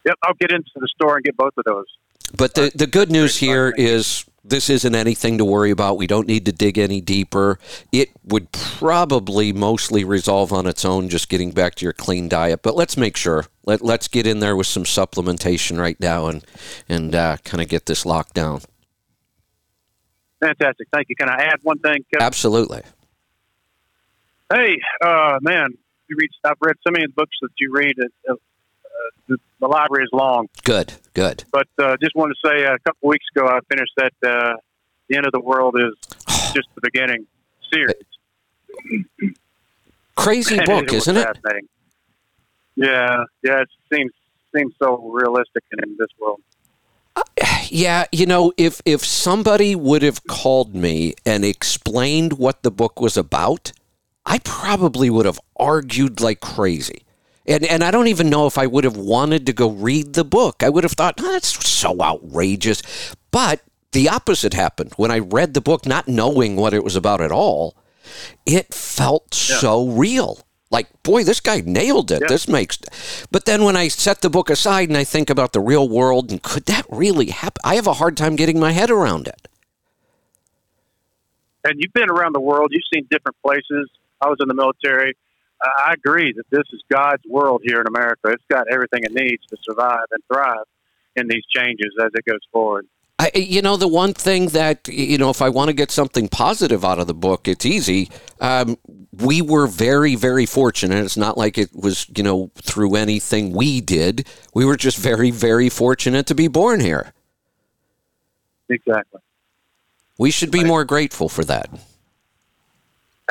[0.06, 1.88] Yep, I'll get into the store and get both of those.
[2.38, 5.98] But the, the good news here is this isn't anything to worry about.
[5.98, 7.58] We don't need to dig any deeper.
[7.92, 12.62] It would probably mostly resolve on its own, just getting back to your clean diet.
[12.62, 13.46] But let's make sure.
[13.66, 16.46] Let, let's get in there with some supplementation right now and,
[16.88, 18.62] and uh, kind of get this locked down.
[20.40, 20.88] Fantastic.
[20.94, 21.16] Thank you.
[21.16, 22.06] Can I add one thing?
[22.14, 22.26] Kevin?
[22.26, 22.82] Absolutely.
[24.54, 25.70] Hey, uh, man,
[26.08, 26.30] you read.
[26.44, 27.96] I've read so many books that you read.
[28.00, 28.36] Uh, uh,
[29.28, 31.44] the, library is long, Good, good.
[31.52, 34.14] but uh, just wanted to say a couple weeks ago I finished that.
[34.26, 34.56] Uh,
[35.08, 35.94] the end of the world is
[36.54, 37.28] just the beginning
[37.72, 37.96] series.
[40.16, 41.38] Crazy And book, isn't it?
[42.76, 43.62] Yeah, yeah.
[43.62, 44.12] It seems
[44.56, 46.42] seems so realistic in, in this world.
[47.70, 53.00] Yeah, you know, if if somebody would have called me and explained what the book
[53.00, 53.72] was about,
[54.26, 57.05] I probably would have argued like crazy.
[57.48, 60.24] And and I don't even know if I would have wanted to go read the
[60.24, 60.64] book.
[60.64, 62.82] I would have thought, oh, that's so outrageous.
[63.32, 64.94] But the opposite happened.
[64.98, 67.76] When I read the book not knowing what it was about at all,
[68.46, 70.40] it felt so real.
[70.72, 72.22] Like, boy, this guy nailed it.
[72.22, 72.28] Yeah.
[72.28, 72.80] This makes.
[73.32, 76.32] But then when I set the book aside and I think about the real world
[76.32, 77.62] and could that really happen?
[77.64, 79.48] I have a hard time getting my head around it.
[81.64, 82.72] And you've been around the world.
[82.72, 83.90] You've seen different places.
[84.20, 85.16] I was in the military.
[85.62, 88.30] I agree that this is God's world here in America.
[88.30, 90.66] It's got everything it needs to survive and thrive
[91.16, 92.88] in these changes as it goes forward.
[93.18, 95.90] I, I, you know, the one thing that, you know, if I want to get
[95.90, 98.10] something positive out of the book, it's easy.
[98.42, 98.78] Um,
[99.14, 101.04] we were very, very fortunate.
[101.04, 104.28] It's not like it was, you know, through anything we did.
[104.54, 107.14] We were just very, very fortunate to be born here.
[108.68, 109.22] Exactly.
[110.18, 111.70] We should be more grateful for that.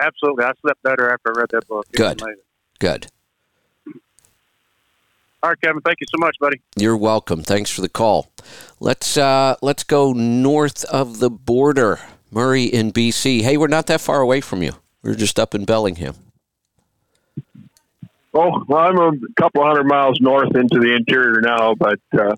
[0.01, 0.45] Absolutely.
[0.45, 1.87] I slept better after I read that book.
[1.93, 2.23] It Good.
[2.79, 3.07] Good.
[5.43, 5.83] All right, Kevin.
[5.83, 6.61] Thank you so much, buddy.
[6.77, 7.43] You're welcome.
[7.43, 8.31] Thanks for the call.
[8.81, 13.43] Let's uh, let's go north of the border, Murray in BC.
[13.43, 14.73] Hey, we're not that far away from you.
[15.03, 16.15] We're just up in Bellingham.
[18.33, 22.35] Oh, well, I'm a couple hundred miles north into the interior now, but uh,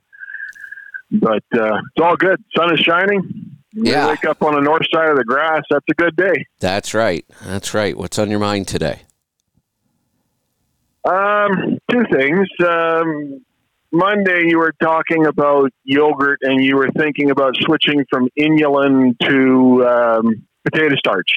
[1.13, 2.43] but uh, it's all good.
[2.57, 3.56] Sun is shining.
[3.79, 4.09] Yeah.
[4.09, 5.63] wake up on the north side of the grass.
[5.71, 6.47] That's a good day.
[6.61, 7.25] That's right.
[7.45, 7.97] That's right.
[7.97, 9.03] What's on your mind today?
[11.05, 12.49] Um, two things.
[12.67, 13.45] Um,
[13.93, 19.87] Monday, you were talking about yogurt, and you were thinking about switching from inulin to
[19.87, 21.31] um, potato starch.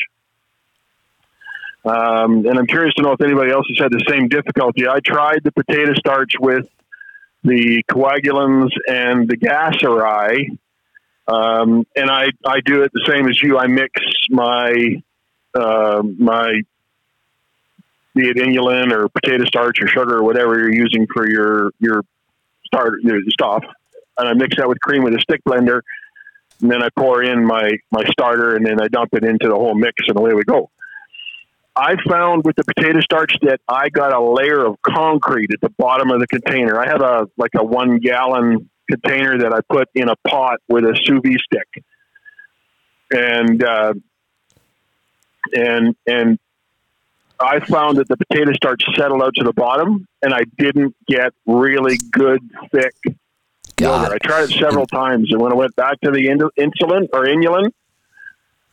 [1.86, 4.88] Um, and I'm curious to know if anybody else has had the same difficulty.
[4.88, 6.68] I tried the potato starch with
[7.44, 10.58] the coagulans and the gasseri,
[11.30, 13.58] um, and I, I do it the same as you.
[13.58, 13.92] I mix
[14.30, 15.02] my
[15.54, 16.62] uh, my
[18.16, 22.04] be it inulin or potato starch or sugar or whatever you're using for your your
[22.66, 23.64] start your stuff,
[24.18, 25.82] and I mix that with cream with a stick blender,
[26.62, 29.56] and then I pour in my my starter, and then I dump it into the
[29.56, 30.72] whole mix, and away we go.
[31.76, 35.70] I found with the potato starch that I got a layer of concrete at the
[35.78, 36.80] bottom of the container.
[36.80, 40.84] I have a like a one gallon container that I put in a pot with
[40.86, 41.84] a sous vide stick,
[43.12, 43.94] and uh,
[45.54, 46.40] and and
[47.40, 51.34] I found that the potato starch settled out to the bottom, and I didn't get
[51.46, 52.94] really good thick
[53.80, 54.12] yogurt.
[54.12, 57.72] I tried it several times, and when I went back to the insulin or inulin,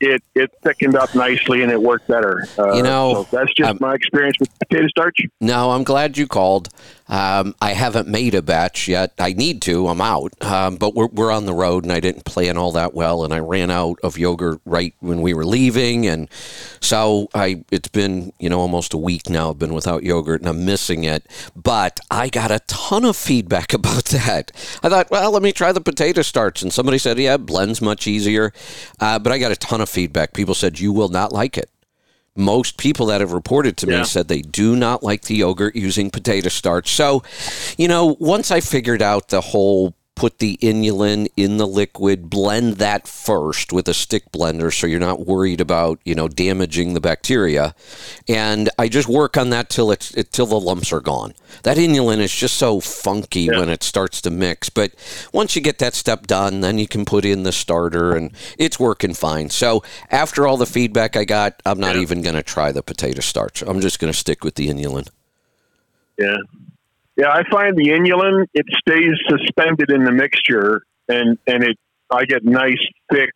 [0.00, 2.46] it it thickened up nicely and it worked better.
[2.58, 5.16] Uh, You know, so that's just um, my experience with potato starch.
[5.40, 6.68] No, I'm glad you called.
[7.08, 9.12] Um, I haven't made a batch yet.
[9.18, 9.86] I need to.
[9.88, 10.32] I'm out.
[10.42, 13.32] Um, but we're, we're on the road, and I didn't plan all that well, and
[13.32, 16.28] I ran out of yogurt right when we were leaving, and
[16.80, 17.64] so I.
[17.70, 19.50] It's been you know almost a week now.
[19.50, 21.26] I've been without yogurt, and I'm missing it.
[21.54, 24.52] But I got a ton of feedback about that.
[24.82, 28.06] I thought, well, let me try the potato starch, and somebody said, yeah, blends much
[28.06, 28.52] easier.
[29.00, 30.32] Uh, but I got a ton of feedback.
[30.32, 31.70] People said you will not like it
[32.36, 34.02] most people that have reported to me Yeah.
[34.04, 36.90] said they do not like the yogurt using potato starch.
[36.94, 37.22] So,
[37.78, 42.78] you know, once I figured out the whole put the inulin in the liquid, blend
[42.78, 47.00] that first with a stick blender so you're not worried about, you know, damaging the
[47.00, 47.74] bacteria.
[48.26, 51.34] And I just work on that till it's it, till the lumps are gone.
[51.62, 53.60] That inulin is just so funky Yeah.
[53.60, 54.92] when it starts to mix, but
[55.32, 58.80] once you get that step done, then you can put in the starter and it's
[58.80, 59.50] working fine.
[59.50, 62.00] So, after all the feedback I got, I'm not Yeah.
[62.02, 63.62] even going to try the potato starch.
[63.62, 65.08] I'm just going to stick with the inulin.
[66.18, 66.38] Yeah,
[67.16, 67.28] yeah.
[67.30, 71.76] I find the inulin it stays suspended in the mixture, and and it
[72.10, 72.78] I get nice
[73.12, 73.30] thick,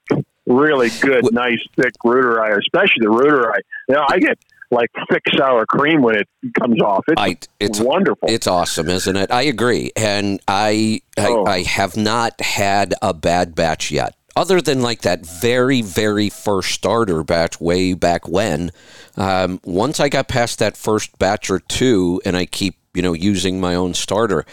[0.46, 3.58] really good, Wh- nice thick reuteri, especially the reuteri.
[3.88, 4.38] You know, I get
[4.70, 7.04] like thick sour cream when it comes off.
[7.08, 8.28] It's I it's wonderful.
[8.30, 9.30] It's awesome, isn't it?
[9.32, 11.44] I agree, and I I, Oh.
[11.46, 16.70] I have not had a bad batch yet, other than like that very very first
[16.70, 18.70] starter batch way back when.
[19.16, 23.12] Um, once I got past that first batch or two, and I keep you know
[23.12, 24.44] using my own starter,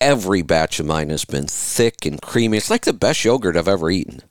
[0.00, 2.56] every batch of mine has been thick and creamy.
[2.56, 4.22] It's like the best yogurt I've ever eaten.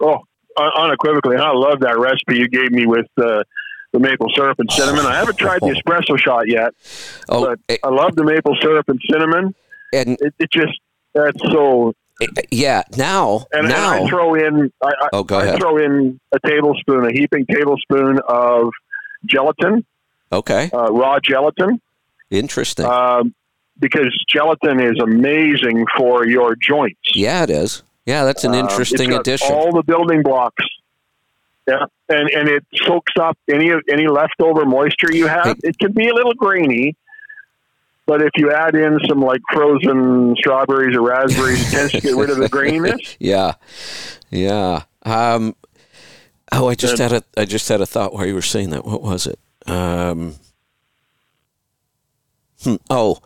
[0.00, 0.18] Oh,
[0.58, 3.42] unequivocally, and I love that recipe you gave me with uh,
[3.92, 5.06] the maple syrup and cinnamon.
[5.06, 6.74] I haven't tried the espresso shot yet,
[7.28, 9.54] Oh, but eh, I love the maple syrup and cinnamon.
[9.92, 10.78] and It, it just
[11.14, 11.94] that's so.
[12.50, 14.04] yeah, now And, and now.
[14.04, 15.58] I throw in I, I, oh, go I ahead.
[15.60, 18.70] throw in a tablespoon, a heaping tablespoon of
[19.24, 19.84] gelatin,
[20.32, 21.80] Okay, uh, raw gelatin,
[22.30, 22.84] interesting.
[22.86, 23.34] um,
[23.78, 27.14] because gelatin is amazing for your joints.
[27.14, 27.82] yeah, it is.
[28.06, 29.52] Yeah, that's an Um, interesting it's got addition.
[29.52, 30.64] All the building blocks.
[31.68, 35.46] Yeah, and and it soaks up any any leftover moisture you have.
[35.46, 35.54] Hey.
[35.64, 36.94] It can be a little grainy,
[38.06, 42.14] but if you add in some like frozen strawberries or raspberries, it tends to get
[42.14, 43.16] rid of the graininess.
[43.20, 43.54] Yeah,
[44.30, 44.82] yeah.
[45.02, 45.56] Um,
[46.52, 47.10] oh, I just Good.
[47.10, 48.84] had a I just had a thought while you were saying that.
[48.84, 49.38] What was it?
[49.66, 50.34] Um,
[52.62, 53.18] hmm, oh,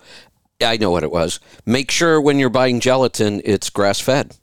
[0.61, 1.41] I know what it was.
[1.67, 4.37] Make sure when you're buying gelatin, it's grass fed.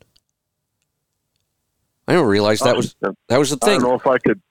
[2.07, 3.77] I didn't realize that was that was the thing.
[3.77, 4.41] I don't know if I could.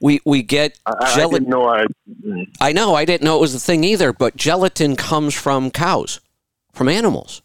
[0.00, 1.44] We we get I, I gelatin.
[1.44, 1.86] didn't know I.
[2.60, 6.20] I know I didn't know it was the thing either, but gelatin comes from cows,
[6.72, 7.42] from animals.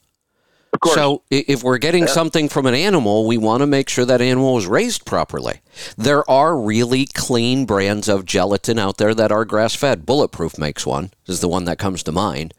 [0.93, 4.53] So if we're getting something from an animal, we want to make sure that animal
[4.53, 5.61] was raised properly.
[5.97, 10.05] There are really clean brands of gelatin out there that are grass fed.
[10.05, 12.53] Bulletproof makes one, This is the one that comes to mind.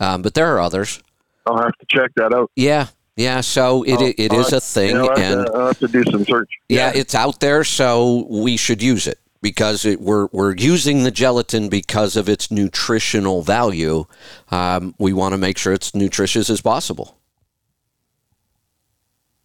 [0.00, 1.02] Um, but there are others.
[1.46, 2.50] I'll have to check that out.
[2.56, 3.40] Yeah, yeah.
[3.40, 6.04] So it, it I'll a thing, yeah, I'll have, and to, I'll have to do
[6.10, 6.50] some search.
[6.68, 11.10] yeah, it's out there, so we should use it because it, we're we're using the
[11.10, 14.06] gelatin because of its nutritional value.
[14.50, 17.16] Um, we want to make sure it's nutritious as possible.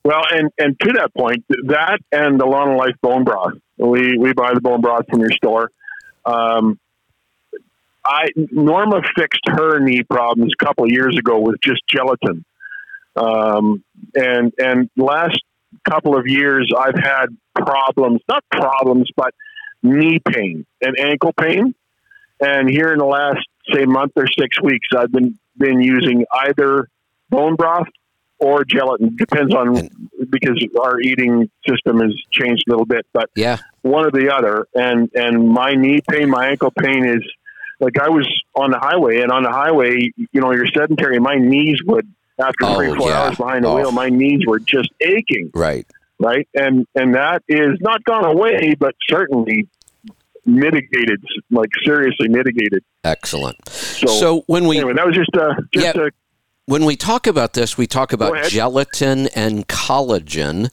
[0.03, 3.53] Well, and and to that point, that and the LonoLife bone broth.
[3.77, 5.69] We we buy the bone broth from your store.
[6.25, 6.79] Um,
[8.03, 12.45] I Norma fixed her knee problems a couple of years ago with just gelatin.
[13.15, 13.83] Um,
[14.15, 15.41] and and last
[15.87, 19.33] couple of years, I've had problems, not problems, but
[19.83, 21.75] knee pain and ankle pain.
[22.39, 26.87] And here in the last say month or six weeks, I've been been using either
[27.29, 27.87] bone broth
[28.41, 29.15] or gelatin.
[29.15, 29.89] Depends on
[30.29, 34.67] because our eating system has changed a little bit, but Yeah, one or the other.
[34.75, 37.23] And and my knee pain, my ankle pain is
[37.79, 41.19] like I was on the highway, and on the highway, you know, you're sedentary.
[41.19, 42.07] My knees would
[42.39, 43.23] after Oh, three four yeah.
[43.23, 43.75] hours behind the Oh.
[43.77, 45.51] wheel, my knees were just aching.
[45.53, 45.85] right.
[46.19, 49.67] Right, and and that is not gone away, but certainly
[50.45, 51.19] mitigated,
[51.49, 52.83] like seriously mitigated.
[53.03, 53.57] Excellent.
[53.69, 56.03] So, So when we anyway, that was just a just Yeah.
[56.07, 56.09] a
[56.65, 60.69] when we talk about this, we talk about gelatin and collagen.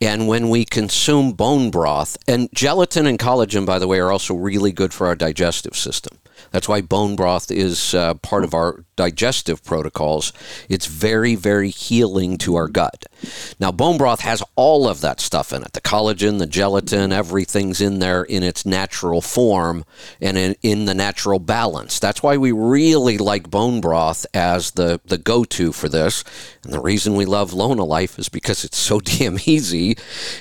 [0.00, 4.34] And when we consume bone broth, and gelatin and collagen, by the way, are also
[4.34, 6.18] really good for our digestive system.
[6.50, 10.32] That's why bone broth is uh, part of our digestive protocols.
[10.68, 13.06] It's very, very healing to our gut.
[13.58, 17.80] Now, bone broth has all of that stuff in it the collagen, the gelatin, everything's
[17.80, 19.84] in there in its natural form
[20.20, 21.98] and in, in the natural balance.
[21.98, 26.22] That's why we really like bone broth as the, the go to for this.
[26.62, 29.96] And the reason we love LonoLife is because it's so damn easy.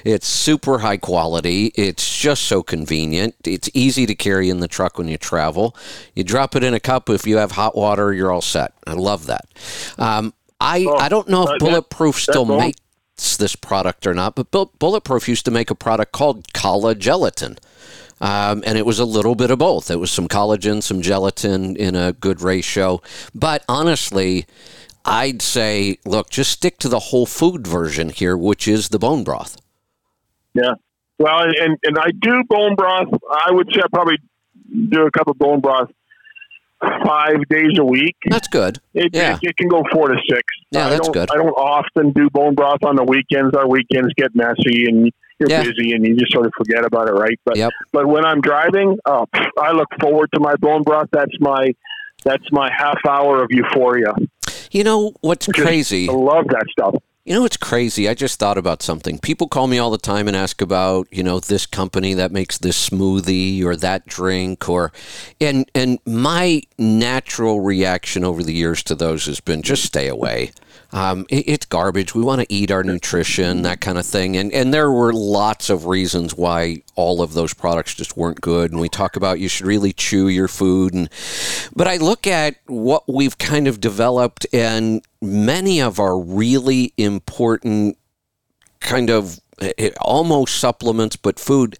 [0.05, 1.71] It's super high quality.
[1.73, 3.33] It's just so convenient.
[3.43, 5.75] It's easy to carry in the truck when you travel.
[6.13, 7.09] You drop it in a cup.
[7.09, 8.73] If you have hot water, you're all set.
[8.85, 9.45] I love that.
[9.97, 14.13] Um, I, Oh, I don't know uh, if that- Bulletproof still makes this product or
[14.13, 17.57] not, but Bulletproof used to make a product called CollaGelatin.
[18.19, 19.89] Um, and it was a little bit of both.
[19.89, 23.01] It was some collagen, some gelatin in a good ratio.
[23.33, 24.45] But honestly,
[25.03, 29.23] I'd say, look, just stick to the whole food version here, which is the bone
[29.23, 29.59] broth.
[30.53, 30.75] Yeah.
[31.17, 33.07] Well, and, and, and I do bone broth.
[33.31, 34.17] I would say I probably
[34.89, 35.89] do a cup of bone broth
[37.05, 38.15] five days a week.
[38.29, 38.79] That's good.
[38.93, 39.35] It, Yeah.
[39.35, 40.41] it, it can go four to six.
[40.71, 41.29] Yeah, I that's don't, good.
[41.31, 43.55] I don't often do bone broth on the weekends.
[43.55, 45.63] Our weekends get messy and you're Yeah.
[45.63, 47.39] busy and you just sort of forget about it, right?
[47.45, 47.71] But Yep.
[47.91, 49.25] but when I'm driving, oh,
[49.59, 51.09] I look forward to my bone broth.
[51.11, 51.73] That's my
[52.23, 54.13] that's my half hour of euphoria.
[54.71, 56.07] You know what's Just- crazy?
[56.09, 56.95] I love that stuff.
[57.23, 58.09] You know it's crazy?
[58.09, 59.19] I just thought about something.
[59.19, 62.57] People call me all the time and ask about, you know, this company that makes
[62.57, 64.91] this smoothie or that drink or
[65.39, 70.51] and and my natural reaction over the years to those has been just stay away.
[70.93, 72.13] Um, it, it's garbage.
[72.13, 74.35] We want to eat our nutrition, that kind of thing.
[74.35, 78.71] And and there were lots of reasons why all of those products just weren't good.
[78.71, 80.93] And we talk about you should really chew your food.
[80.93, 81.09] And
[81.75, 87.97] but I look at what we've kind of developed, and many of our really important
[88.81, 91.77] kind of eh, almost supplements, but food.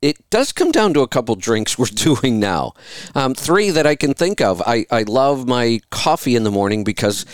[0.00, 2.74] It does come down to a couple drinks we're doing now.
[3.16, 4.62] Um, three that I can think of.
[4.64, 7.26] I, I love my coffee in the morning because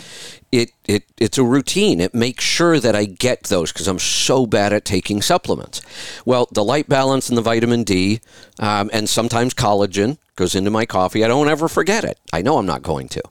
[0.51, 1.99] it, it it's a routine.
[1.99, 5.81] It makes sure that I get those because I'm so bad at taking supplements.
[6.25, 8.21] Well, the Lyte Balance and the vitamin D,
[8.59, 11.23] um, and sometimes collagen goes into my coffee.
[11.23, 12.19] I don't ever forget it.
[12.33, 13.21] I know I'm not going to.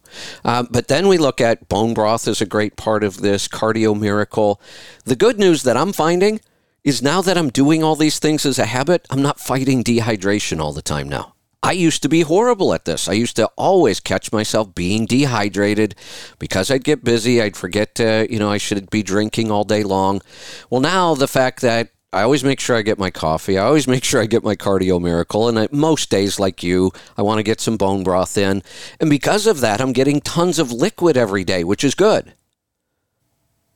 [0.45, 3.47] Um, but then we look at bone broth is a great part of this.
[3.49, 4.61] Cardio Miracle.
[5.05, 6.41] The good news that I'm finding
[6.83, 10.61] is now that I'm doing all these things as a habit, I'm not fighting dehydration
[10.61, 11.34] all the time now.
[11.65, 13.09] I used to be horrible at this.
[13.09, 15.95] I used to always catch myself being dehydrated
[16.39, 17.41] because I'd get busy.
[17.41, 20.21] I'd forget to, you know, I should be drinking all day long.
[20.69, 23.57] Well, now the fact that I always make sure I get my coffee.
[23.57, 25.49] I always make sure I get my cardio miracle.
[25.49, 28.63] And I, most days, like you, I want to get some bone broth in.
[29.01, 32.35] And because of that, I'm getting tons of liquid every day, which is good.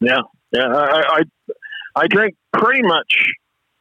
[0.00, 0.20] Yeah,
[0.52, 0.66] yeah.
[0.66, 1.22] I, I
[1.96, 3.14] I drink pretty much.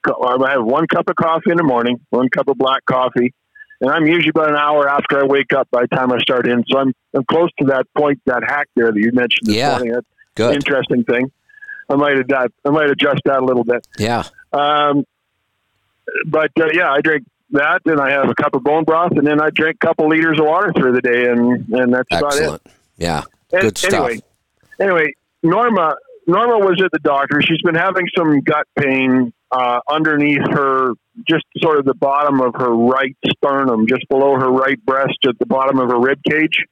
[0.07, 3.33] I have one cup of coffee in the morning, one cup of black coffee,
[3.81, 6.47] and I'm usually about an hour after I wake up by the time I start
[6.47, 6.63] in.
[6.69, 9.71] So I'm I'm close to that point, that hack there that you mentioned this Yeah.
[9.77, 9.93] morning.
[9.93, 10.55] That's Good.
[10.55, 11.31] interesting thing.
[11.89, 12.53] I might adapt.
[12.65, 13.85] I might adjust that a little bit.
[13.97, 14.23] Yeah.
[14.53, 15.05] Um,
[16.25, 19.25] but uh, yeah, I drink that, and I have a cup of bone broth, and
[19.25, 22.33] then I drink a couple liters of water through the day, and and that's about
[22.35, 22.41] it.
[22.41, 22.61] Excellent.
[22.97, 23.23] Yeah.
[23.53, 23.93] And Good stuff.
[23.93, 24.21] Anyway,
[24.81, 25.13] anyway,
[25.43, 25.95] Norma
[26.27, 27.41] Norma was at the doctor.
[27.41, 30.91] She's been having some gut pain uh, underneath her,
[31.27, 35.37] just sort of the bottom of her right sternum, just below her right breast, at
[35.39, 36.65] the bottom of her rib cage.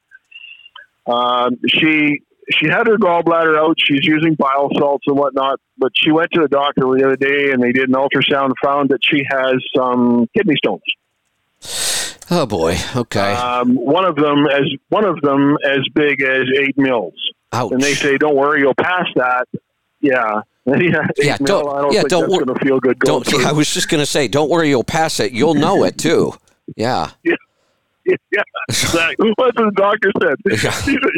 [1.06, 3.76] Um, she she had her gallbladder out.
[3.78, 7.50] She's using bile salts and whatnot, but she went to the doctor the other day
[7.52, 10.82] and they did an ultrasound, found that she has some kidney stones.
[12.30, 12.76] Oh boy.
[12.94, 13.32] Okay.
[13.34, 17.14] Um, one of them as one of them as big as eight mils.
[17.52, 17.72] Ouch.
[17.72, 19.46] And they say, "Don't worry, you'll pass that."
[20.00, 20.42] Yeah.
[20.80, 22.98] yeah, Yeah, don't- I don't yeah, think don't wor- going to feel good.
[23.00, 23.30] Don't.
[23.32, 25.32] Yeah, I was just gonna say, don't worry, you'll pass it.
[25.32, 26.32] You'll know it too.
[26.76, 27.10] Yeah.
[27.24, 27.36] through-
[28.32, 29.32] yeah, exactly.
[29.36, 30.36] That's what the doctor said.
[30.62, 30.70] Yeah.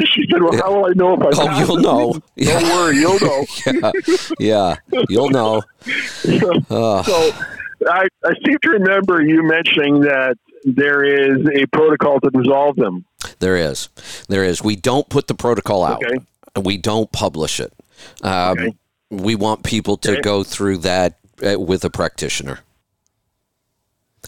[0.06, 2.12] She said, "Well, how will I know if I Oh, you'll it?" know.
[2.12, 2.62] Don't Yeah.
[2.76, 3.44] worry, you'll know.
[3.66, 3.92] Yeah.
[4.38, 5.02] Yeah.
[5.08, 5.62] You'll know.
[6.70, 7.30] Uh, So
[7.90, 13.04] I, I seem to remember you mentioning that there is a protocol to resolve them.
[13.38, 13.88] There is.
[14.28, 14.62] There is.
[14.62, 16.02] We don't put the protocol out.
[16.04, 16.18] Okay.
[16.62, 17.72] We don't publish it.
[18.22, 18.74] Um, Okay.
[19.10, 20.20] We want people to Okay.
[20.20, 22.60] go through that uh, with a practitioner.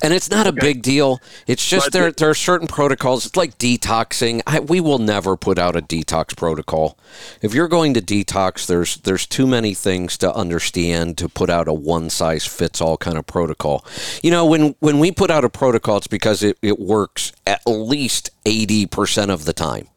[0.02, 1.20] And it's not a big deal.
[1.46, 2.10] It's just But there.
[2.10, 3.26] the- There are certain protocols.
[3.26, 4.40] It's like detoxing.
[4.46, 6.96] I, we will never put out a detox protocol.
[7.42, 11.68] If you're going to detox, there's there's too many things to understand to put out
[11.68, 13.84] a one size fits all kind of protocol.
[14.22, 17.60] You know, when when we put out a protocol, it's because it, it works at
[17.66, 19.88] least eighty percent of the time.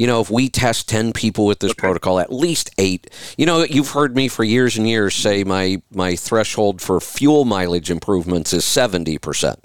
[0.00, 3.64] You know, if we test 10 people with this protocol, at least eight, you know,
[3.64, 8.54] you've heard me for years and years say my, my threshold for fuel mileage improvements
[8.54, 9.56] is 70%.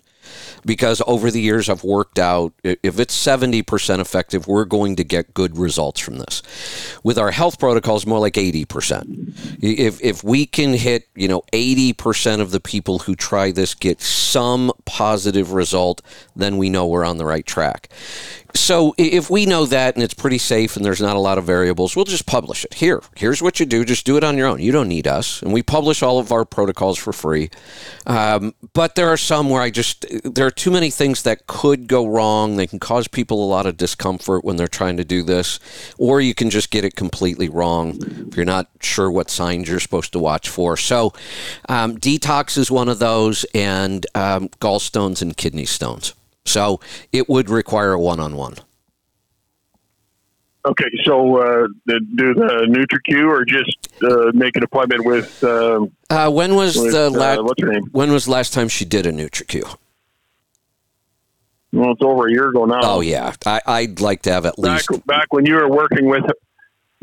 [0.65, 5.33] Because over the years I've worked out if it's 70% effective, we're going to get
[5.33, 6.41] good results from this.
[7.01, 9.63] With our health protocols, more like 80%.
[9.63, 14.01] If, if we can hit, you know, 80% of the people who try this get
[14.01, 16.01] some positive result,
[16.35, 17.87] then we know we're on the right track.
[18.55, 21.43] So if we know that and it's pretty safe and there's not a lot of
[21.43, 22.75] variables, we'll just publish it.
[22.75, 23.83] Here, here's what you do.
[23.83, 24.61] Just do it on your own.
[24.61, 25.41] You don't need us.
[25.41, 27.49] And we publish all of our protocols for free.
[28.07, 31.87] Um, but there are some where I just, there are too many things that could
[31.87, 32.55] go wrong.
[32.55, 35.59] They can cause people a lot of discomfort when they're trying to do this.
[35.97, 37.99] Or you can just get it completely wrong
[38.29, 40.77] if you're not sure what signs you're supposed to watch for.
[40.77, 41.13] So
[41.67, 46.13] um, detox is one of those, and um, gallstones and kidney stones.
[46.45, 46.79] So
[47.11, 48.55] it would require a one-on-one.
[50.65, 56.31] Okay, so uh, do the NutriQ or just uh, make an appointment with, uh, Uh,
[56.31, 57.43] when was with the uh, last?
[57.43, 57.83] what's her name?
[57.91, 59.77] when was the last time she did a NutriQ?
[61.71, 62.79] Well, it's over a year ago now.
[62.81, 65.05] Oh yeah, I, I'd like to have at back least.
[65.05, 66.23] back when you were working with,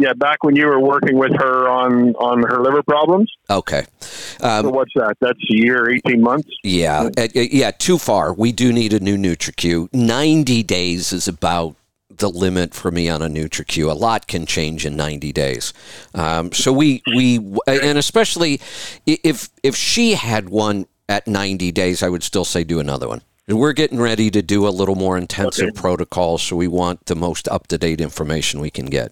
[0.03, 3.31] yeah, back when you were working with her on on her liver problems.
[3.49, 5.17] Okay, So um, what's that?
[5.21, 6.49] That's a year, eighteen months.
[6.63, 8.33] yeah, uh, yeah, too far.
[8.35, 9.89] We do need a new NutriQ.
[9.93, 11.77] Ninety days is about
[12.19, 13.91] the limit for me on a NutriQ.
[13.91, 15.73] A lot can change in 90 days.
[16.15, 18.61] Um, so we we and especially
[19.07, 23.23] if if she had one at 90 days, I would still say do another one.
[23.49, 25.81] We're getting ready to do a little more intensive Okay.
[25.81, 29.11] protocol, so we want the most up to date information we can get.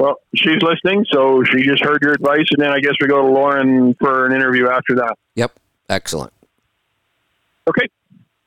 [0.00, 0.06] Okay.
[0.06, 3.22] Well, she's listening, so she just heard your advice, and then I guess we go
[3.22, 5.16] to Lauren for an interview after that.
[5.34, 6.32] Yep, excellent.
[7.68, 7.86] Okay.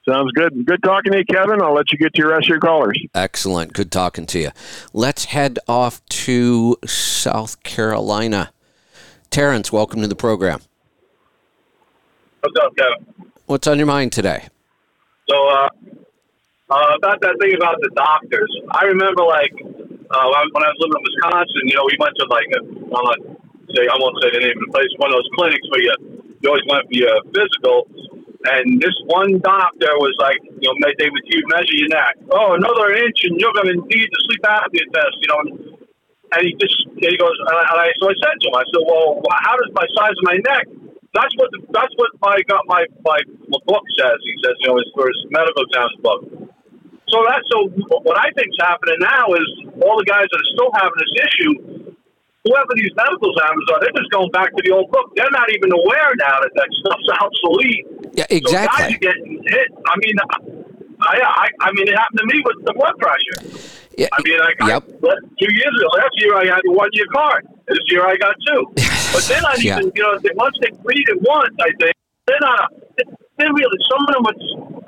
[0.08, 0.66] Sounds good.
[0.66, 1.62] Good talking to you, Kevin.
[1.62, 2.99] I'll let you get to your rest of your callers.
[3.16, 3.72] Excellent.
[3.72, 4.49] Good talking to you.
[4.91, 8.51] Let's head off to South Carolina.
[9.30, 10.60] Terrence, welcome to the program.
[12.41, 13.32] What's up, Kevin?
[13.45, 14.47] What's on your mind today?
[15.30, 15.70] So, uh,
[16.70, 19.51] uh, about that thing about the doctors, I remember like
[20.14, 23.03] uh, when I was living in Wisconsin, you know, we went to like a, well,
[23.03, 23.20] not
[23.74, 25.93] say I won't say the name of the place, one of those clinics where you
[26.43, 27.88] you always went for your physical,
[28.51, 32.55] and this one doctor was like, you know, they would you measure your neck, oh,
[32.59, 35.39] another inch, and you're going to need the sleep apnea test, you know.
[35.47, 35.51] And,
[36.36, 38.84] and he just he goes, and I, and so I said to him, I said,
[38.89, 40.66] well, how does my size of my neck?
[41.14, 43.20] That's what the, that's what my got my my
[43.70, 44.18] book says.
[44.26, 44.89] He says, you know, his
[45.30, 46.22] medical exams book.
[47.14, 47.70] So that's so.
[48.01, 49.45] What I think's happening now is
[49.86, 51.53] all the guys that are still having this issue,
[52.41, 55.14] whoever these medical examiners are, they're just going back to the old book.
[55.14, 57.86] They're not even aware now that that stuff's obsolete.
[58.18, 58.66] Yeah, exactly.
[58.66, 59.68] So guys are getting hit.
[59.86, 60.16] I mean,
[61.05, 63.45] I, I, I mean, it happened to me with the blood pressure.
[63.93, 64.84] Yeah, I mean, I got Yep.
[65.38, 65.88] two years ago.
[65.93, 67.45] Last year, I had a one year card.
[67.70, 68.74] This year, I got two.
[69.14, 69.78] But then I Yeah.
[69.78, 71.93] even, you know, once they read it once, I think
[72.26, 72.74] they're not.
[73.38, 74.23] They're really some of them.
[74.29, 74.38] Are,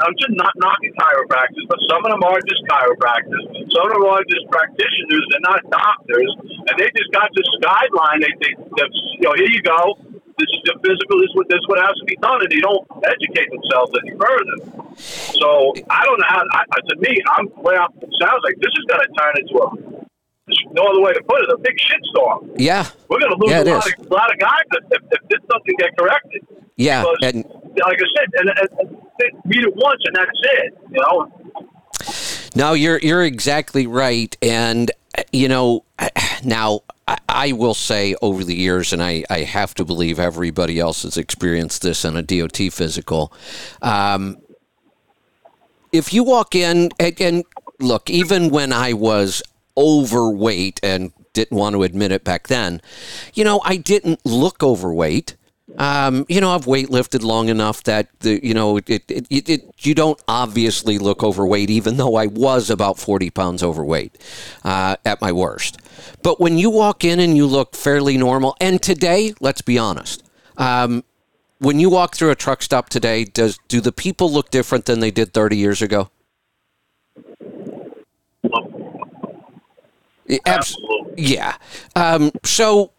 [0.05, 3.41] I'm just not knocking chiropractors, but some of them are just chiropractors.
[3.73, 5.23] Some of them are just practitioners.
[5.33, 6.29] They're not doctors,
[6.69, 8.21] and they just got this guideline.
[8.21, 8.85] They, they, they
[9.17, 9.97] you know, here you go.
[10.37, 11.15] This is the physical.
[11.23, 13.89] This is what this is what has to be done, and they don't educate themselves
[14.03, 14.57] any further.
[15.33, 16.43] So I don't know how.
[16.53, 17.87] I, to me, I'm well.
[18.03, 19.67] It sounds like this is going to turn into a
[20.73, 22.53] no other way to put it, a big shitstorm.
[22.57, 22.85] Yeah.
[23.09, 23.93] We're going to lose Yeah, a, lot is.
[23.97, 26.45] of, a lot of guys if, if, if this doesn't get corrected.
[26.77, 27.01] Yeah.
[27.01, 27.45] Because, And
[27.83, 30.77] like I said, and, and, and it once and that's it.
[30.91, 31.31] You know,
[32.55, 34.91] No, you're you're exactly right, and
[35.31, 35.83] you know
[36.43, 41.03] now I, will say over the years, and I, I have to believe everybody else
[41.03, 43.31] has experienced this in a DOT physical.
[43.81, 44.37] Um,
[45.91, 47.43] if you walk in and, and
[47.79, 49.43] look, even when I was
[49.77, 52.81] overweight and didn't want to admit it back then,
[53.33, 55.35] you know, I didn't look overweight.
[55.77, 59.75] Um, you know, I've weightlifted long enough that the you know it, it, it, it
[59.79, 64.17] you don't obviously look overweight, even though I was about forty pounds overweight
[64.63, 65.77] uh, at my worst.
[66.23, 70.23] But when you walk in and you look fairly normal, and today, let's be honest,
[70.57, 71.03] um,
[71.59, 74.99] when you walk through a truck stop today, does do the people look different than
[75.01, 76.09] they did thirty years ago?
[80.45, 81.13] Absolutely.
[81.17, 81.57] yeah.
[81.95, 82.91] Um, so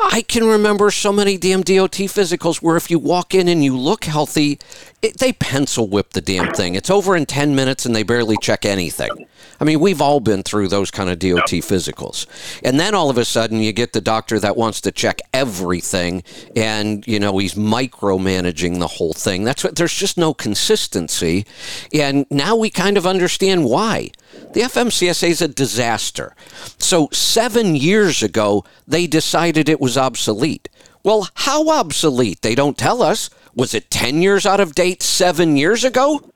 [0.00, 3.76] I can remember so many damn DOT physicals where if you walk in and you
[3.76, 4.58] look healthy,
[5.02, 6.74] it, they pencil whip the damn thing.
[6.74, 9.26] It's over in 10 minutes and they barely check anything.
[9.60, 12.26] I mean, we've all been through those kind of DOT physicals.
[12.62, 16.22] And then all of a sudden you get the doctor that wants to check everything
[16.54, 19.44] and, you know, he's micromanaging the whole thing.
[19.44, 21.44] That's what there's just no consistency.
[21.92, 24.10] And now we kind of understand why.
[24.52, 26.34] The FMCSA is a disaster.
[26.78, 30.68] So, seven years ago, they decided it was obsolete.
[31.04, 32.42] Well, how obsolete?
[32.42, 33.30] They don't tell us.
[33.54, 36.32] Was it 10 years out of date seven years ago?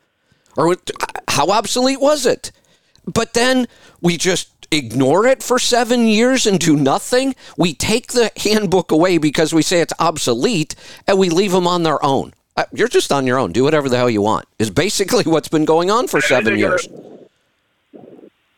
[0.57, 0.77] Or
[1.29, 2.53] how obsolete was it?
[3.05, 3.67] But then
[4.01, 7.35] we just ignore it for seven years and do nothing.
[7.57, 10.75] We take the handbook away because we say it's obsolete
[11.07, 12.35] and we leave them on their own.
[12.57, 13.53] Uh, You're just on your own.
[13.53, 16.87] Do whatever the hell you want, is basically what's been going on for seven years.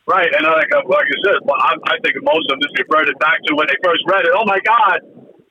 [0.07, 2.77] Right, and like, uh, like I said, well, I, I think most of them just
[2.77, 4.33] reverted back to when they first read it.
[4.37, 5.01] Oh my God,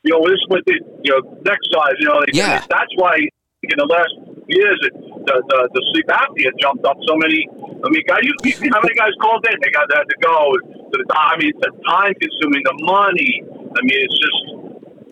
[0.05, 1.97] you know, this is what the you know next size.
[1.97, 2.61] You know, they, Yeah.
[2.69, 4.13] that's why in the last
[4.45, 4.93] years it,
[5.25, 7.49] the, the the sleep apnea jumped up so many.
[7.81, 8.33] I mean, guys, you,
[8.69, 9.57] how many guys called in?
[9.57, 11.05] They got had to go to the.
[11.17, 13.41] I mean, the time consuming, the money.
[13.73, 14.39] I mean, it's just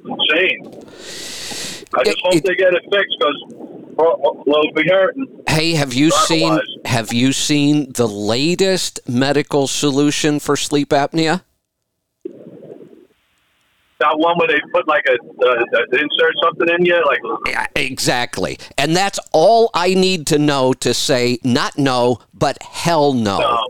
[0.06, 0.60] insane.
[1.98, 3.40] I just It- hope it- they get it fixed because
[4.02, 5.44] we'll be hurting.
[5.48, 11.44] Hey, have you seen have you seen the latest medical solution for sleep apnea?
[14.00, 18.58] That one where they put like a uh, insert something in you, like Yeah, exactly.
[18.76, 23.38] And that's all I need to know to say not no, but hell no.
[23.40, 23.60] no.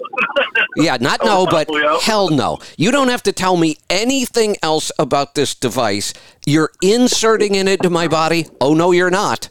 [0.77, 1.67] Yeah, not no, but
[2.01, 2.59] hell no.
[2.77, 6.13] You don't have to tell me anything else about this device.
[6.45, 8.47] You're inserting it into my body.
[8.61, 9.49] Oh, no, you're not.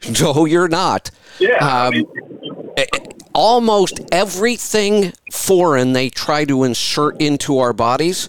[0.20, 1.10] No, you're not.
[1.38, 2.06] Yeah, I Um, mean,
[3.34, 8.28] Almost everything foreign they try to insert into our bodies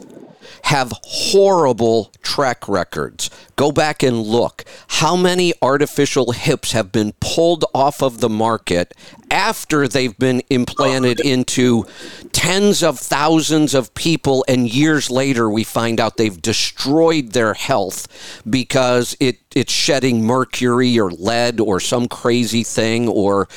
[0.69, 3.31] have horrible track records.
[3.55, 4.63] Go back and look.
[4.87, 8.93] How many artificial hips have been pulled off of the market
[9.31, 11.85] after they've been implanted into
[12.33, 18.07] tens of thousands of people, and years later we find out they've destroyed their health
[18.47, 23.47] because it, it's shedding mercury or lead or some crazy thing, or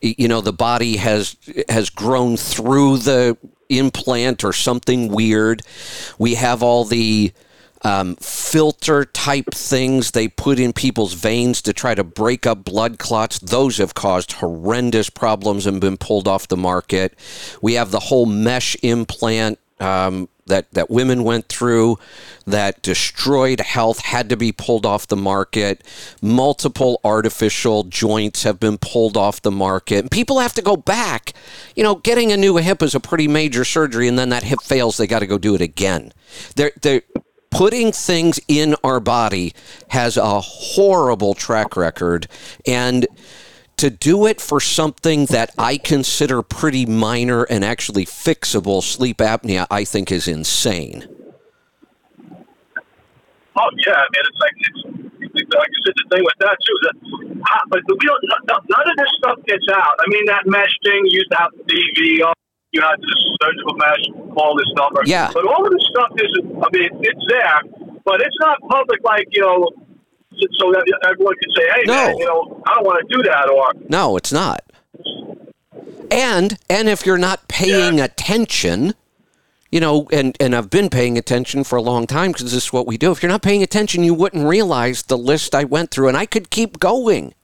[0.00, 1.36] you know the body has
[1.68, 3.36] has grown through the
[3.78, 5.62] implant or something weird.
[6.18, 7.32] We have all the
[7.82, 12.98] um, filter type things they put in people's veins to try to break up blood
[12.98, 13.38] clots.
[13.38, 17.18] Those have caused horrendous problems and been pulled off the market.
[17.60, 19.58] We have the whole mesh implant.
[19.80, 21.98] Um, that, that women went through
[22.46, 25.82] that destroyed health had to be pulled off the market.
[26.20, 30.10] Multiple artificial joints have been pulled off the market.
[30.10, 31.32] People have to go back.
[31.74, 34.60] You know, getting a new hip is a pretty major surgery, and then that hip
[34.62, 36.12] fails, they got to go do it again.
[36.54, 37.02] They're, they're,
[37.50, 39.52] putting things in our body
[39.88, 42.26] has a horrible track record.
[42.66, 43.06] And
[43.82, 49.66] to do it for something that I consider pretty minor and actually fixable, sleep apnea,
[49.72, 51.02] I think is insane.
[53.58, 54.80] oh yeah, I mean, it's like it's,
[55.34, 55.94] it's like you said.
[55.98, 56.94] The thing with that too, is that,
[57.70, 58.22] but we don't.
[58.46, 59.94] None of this stuff gets out.
[59.98, 62.22] I mean, that mesh thing you used to have TV.
[62.22, 62.32] oh,
[62.70, 64.04] You have this surgical mesh,
[64.38, 64.92] all this stuff.
[65.06, 65.34] Yeah.
[65.34, 66.54] But all of this stuff isn't.
[66.62, 67.58] I mean, it's there,
[68.04, 69.02] but it's not public.
[69.02, 69.66] Like you know,
[70.58, 71.94] so that everyone can say, "Hey, No.
[71.94, 74.62] man, you know, I don't want to do that," or No, it's not.
[76.10, 78.94] And and if you're not paying attention,
[79.70, 82.72] you know, and and I've been paying attention for a long time because this is
[82.72, 83.10] what we do.
[83.10, 86.26] If you're not paying attention, you wouldn't realize the list I went through, and I
[86.26, 87.34] could keep going.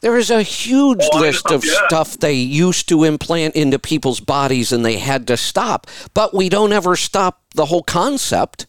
[0.00, 1.72] There is a huge Oh, list of yeah.
[1.86, 5.86] stuff they used to implant into people's bodies and they had to stop.
[6.12, 8.66] But we don't ever stop the whole concept.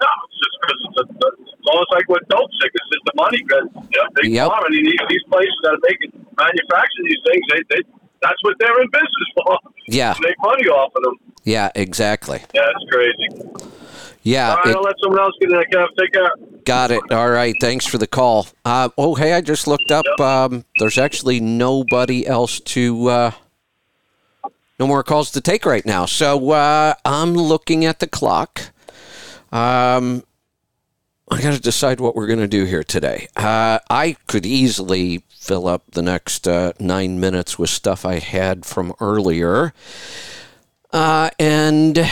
[0.00, 1.33] No, it's just because it's, a-
[1.66, 2.70] almost like with dope sick.
[2.74, 4.48] It's just the money because you know, big Yep.
[4.50, 4.66] pharma.
[4.66, 7.82] I mean, these, these places that are making manufacture these things, they, they
[8.22, 9.58] that's what they're in business for.
[9.88, 10.14] Yeah.
[10.20, 11.14] Make money off of them.
[11.44, 12.40] Yeah, exactly.
[12.54, 13.70] Yeah, it's crazy.
[14.22, 15.56] Yeah, All right, it- I'll let someone else get in.
[15.70, 15.86] Kev.
[15.98, 16.30] Take care.
[16.64, 17.02] got it.
[17.12, 18.46] All right, thanks for the call.
[18.64, 20.06] Uh, oh, hey, I just looked up.
[20.18, 23.08] Um, there's actually nobody else to.
[23.08, 23.30] Uh,
[24.80, 26.06] no more calls to take right now.
[26.06, 28.70] So uh, I'm looking at the clock.
[29.52, 30.24] Um,
[31.30, 33.28] I got to decide what we're going to do here today.
[33.34, 38.66] Uh, I could easily fill up the next uh, nine minutes with stuff I had
[38.66, 39.72] from earlier.
[40.92, 42.08] Uh, and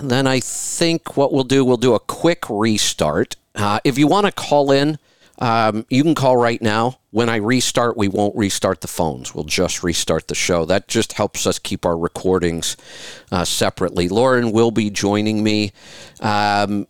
[0.00, 3.36] then I think what we'll do, we'll do a quick restart.
[3.54, 4.98] Uh, if you want to call in,
[5.38, 6.98] um, you can call right now.
[7.10, 9.34] When I restart, we won't restart the phones.
[9.34, 10.64] We'll just restart the show.
[10.64, 12.76] That just helps us keep our recordings
[13.32, 14.08] uh, separately.
[14.08, 15.72] Lauren will be joining me.
[16.20, 16.86] Um,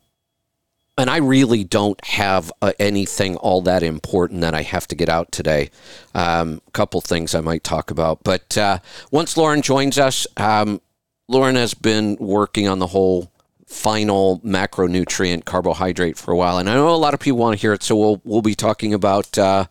[0.99, 5.09] and I really don't have uh, anything all that important that I have to get
[5.09, 5.70] out today.
[6.14, 8.22] Um, a couple things I might talk about.
[8.22, 8.78] But uh,
[9.11, 10.80] once Lauren joins us, um,
[11.28, 13.32] Lauren has been working on the whole
[13.66, 17.61] final macronutrient carbohydrate for a while, and I know a lot of people want to
[17.61, 19.64] hear it, so we'll we'll be talking about uh,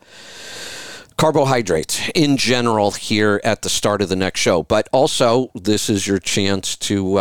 [1.17, 4.63] carbohydrates in general here at the start of the next show.
[4.63, 7.19] But also, this is your chance to.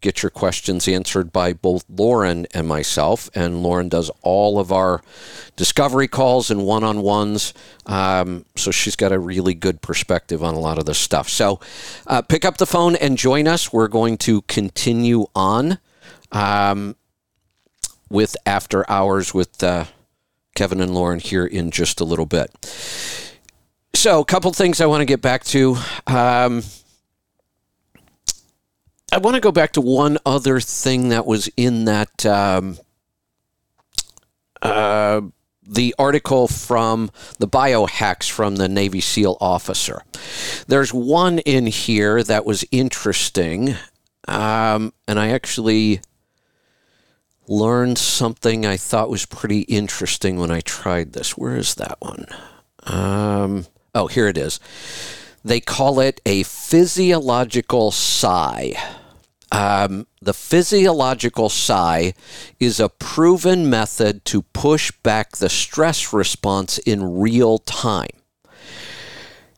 [0.00, 3.28] Get your questions answered by both Lauren and myself.
[3.34, 5.02] And Lauren does all of our
[5.56, 7.52] discovery calls and one on ones.
[7.86, 11.28] Um, so she's got a really good perspective on a lot of this stuff.
[11.28, 11.60] So
[12.06, 13.72] uh, pick up the phone and join us.
[13.72, 15.78] We're going to continue on
[16.32, 16.96] um,
[18.08, 19.84] with After Hours with uh,
[20.54, 22.50] Kevin and Lauren here in just a little bit.
[23.94, 25.76] So, a couple things I want to get back to.
[26.06, 26.62] Um,
[29.12, 32.78] I want to go back to one other thing that was in that um,
[34.62, 35.22] uh,
[35.66, 40.02] the article from the biohacks from the Navy SEAL officer.
[40.68, 43.74] There's one in here that was interesting,
[44.28, 46.00] um, and I actually
[47.48, 51.36] learned something I thought was pretty interesting when I tried this.
[51.36, 52.26] Where is that one?
[52.84, 54.60] Um, oh, here it is.
[55.44, 58.74] They call it a physiological sigh.
[59.52, 62.14] Um, the physiological sigh
[62.60, 68.10] is a proven method to push back the stress response in real time.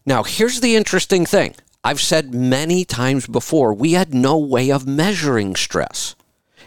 [0.07, 4.86] Now, here's the interesting thing I've said many times before we had no way of
[4.86, 6.14] measuring stress.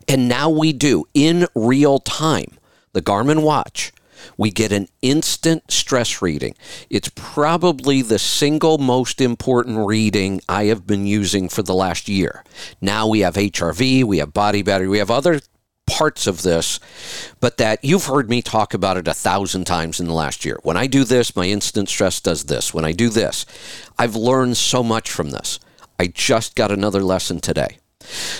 [0.07, 2.57] And now we do in real time.
[2.93, 3.91] The Garmin watch,
[4.38, 6.55] we get an instant stress reading.
[6.89, 12.43] It's probably the single most important reading I have been using for the last year.
[12.82, 15.41] Now we have HRV, we have body battery, we have other
[15.88, 16.80] parts of this,
[17.39, 20.57] but that you've heard me talk about it a thousand times in the last year.
[20.63, 22.73] When I do this, my instant stress does this.
[22.73, 23.45] When I do this,
[23.97, 25.59] I've learned so much from this.
[25.99, 27.78] I just got another lesson today.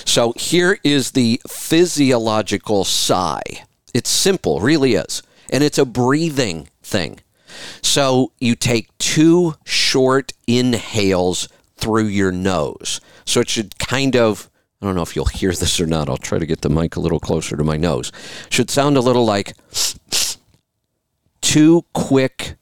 [0.06, 3.64] So here is the physiological sigh.
[3.94, 5.24] It's simple, really is.
[5.50, 7.20] And it's a breathing thing.
[7.82, 13.00] So you take two short inhales through your nose.
[13.26, 14.50] So it should kind of,
[14.82, 16.10] I don't know if you'll hear this or not.
[16.10, 18.12] I'll try to get the mic a little closer to my nose.
[18.50, 19.54] Should sound a little like
[21.42, 22.56] two quick,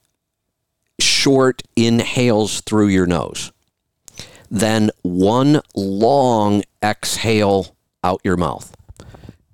[1.00, 3.50] short inhales through your nose
[4.54, 7.74] then one long exhale
[8.04, 8.74] out your mouth.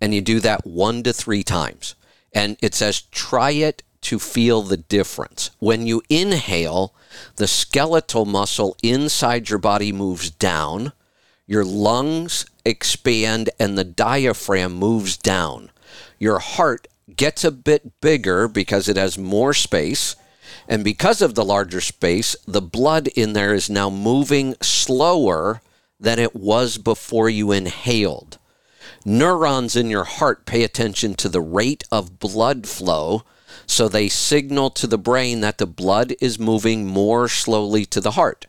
[0.00, 1.94] And you do that one to three times.
[2.32, 5.50] And it says, try it to feel the difference.
[5.58, 6.94] When you inhale,
[7.36, 10.92] the skeletal muscle inside your body moves down,
[11.46, 15.70] your lungs expand, and the diaphragm moves down.
[16.18, 20.16] Your heart gets a bit bigger because it has more space.
[20.68, 25.60] And because of the larger space, the blood in there is now moving slower
[25.98, 28.38] than it was before you inhaled.
[29.04, 33.22] Neurons in your heart pay attention to the rate of blood flow,
[33.66, 38.12] so they signal to the brain that the blood is moving more slowly to the
[38.12, 38.46] heart.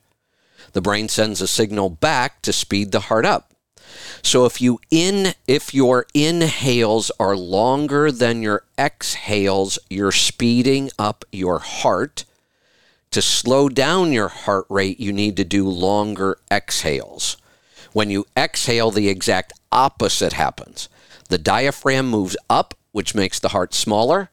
[0.73, 3.53] The brain sends a signal back to speed the heart up.
[4.23, 11.25] So if you in if your inhales are longer than your exhales, you're speeding up
[11.31, 12.25] your heart.
[13.11, 17.35] To slow down your heart rate, you need to do longer exhales.
[17.91, 20.89] When you exhale, the exact opposite happens.
[21.29, 24.29] The diaphragm moves up, which makes the heart smaller.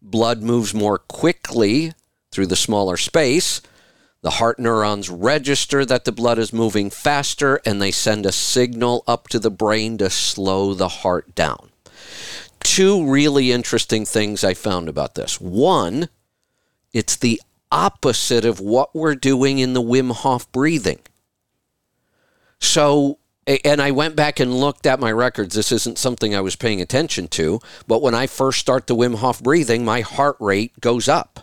[0.00, 1.92] Blood moves more quickly
[2.30, 3.62] through the smaller space.
[4.22, 9.02] The heart neurons register that the blood is moving faster and they send a signal
[9.06, 11.70] up to the brain to slow the heart down.
[12.60, 15.40] Two really interesting things I found about this.
[15.40, 16.08] One,
[16.92, 17.40] it's the
[17.72, 21.00] opposite of what we're doing in the Wim Hof breathing.
[22.60, 25.54] So, and I went back and looked at my records.
[25.54, 29.16] This isn't something I was paying attention to, but when I first start the Wim
[29.16, 31.40] Hof breathing, my heart rate goes up.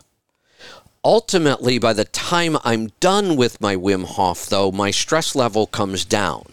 [1.04, 6.04] Ultimately, by the time I'm done with my Wim Hof, though, my stress level comes
[6.04, 6.44] down.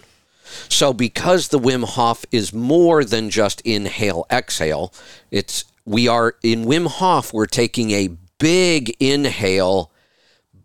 [0.70, 4.94] So, because the Wim Hof is more than just inhale, exhale,
[5.32, 9.92] it's we are in Wim Hof, we're taking a big inhale,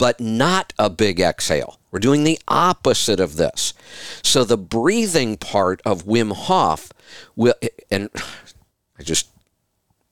[0.03, 1.79] but not a big exhale.
[1.93, 3.73] We're doing the opposite of this.
[4.21, 6.93] So, the breathing part of Wim Hof
[7.37, 7.55] will,
[7.89, 8.11] and
[8.99, 9.29] I just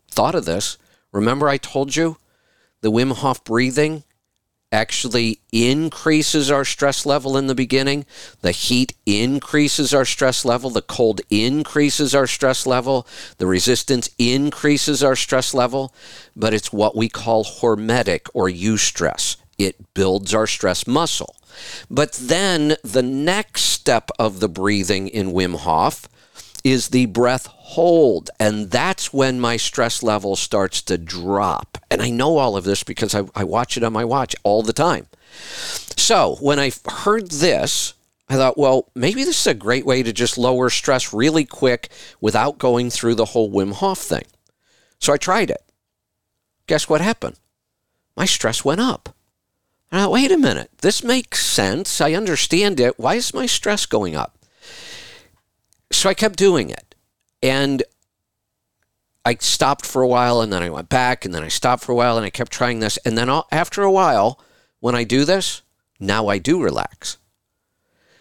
[0.08, 0.78] thought of this.
[1.10, 2.18] Remember, I told you
[2.82, 4.04] the Wim Hof breathing
[4.70, 8.06] actually increases our stress level in the beginning.
[8.42, 10.70] The heat increases our stress level.
[10.70, 13.08] The cold increases our stress level.
[13.38, 15.92] The resistance increases our stress level.
[16.36, 19.34] But it's what we call hormetic or eustress.
[19.60, 21.36] It builds our stress muscle.
[21.90, 26.08] But then the next step of the breathing in Wim Hof
[26.64, 28.30] is the breath hold.
[28.40, 31.78] And that's when my stress level starts to drop.
[31.90, 34.62] And I know all of this because I, I watch it on my watch all
[34.62, 35.06] the time.
[35.96, 37.94] So when I heard this,
[38.28, 41.90] I thought, well, maybe this is a great way to just lower stress really quick
[42.20, 44.24] without going through the whole Wim Hof thing.
[45.00, 45.62] So I tried it.
[46.66, 47.36] Guess what happened?
[48.16, 49.14] My stress went up.
[49.92, 50.70] Now, wait a minute.
[50.82, 52.00] This makes sense.
[52.00, 52.98] I understand it.
[52.98, 54.38] Why is my stress going up?
[55.90, 56.94] So I kept doing it.
[57.42, 57.82] And
[59.24, 61.92] I stopped for a while and then I went back and then I stopped for
[61.92, 62.96] a while and I kept trying this.
[62.98, 64.40] And then after a while,
[64.78, 65.62] when I do this,
[65.98, 67.18] now I do relax.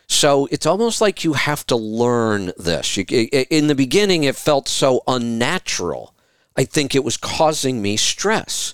[0.08, 2.98] So it's almost like you have to learn this.
[2.98, 6.16] In the beginning, it felt so unnatural.
[6.58, 8.74] I think it was causing me stress.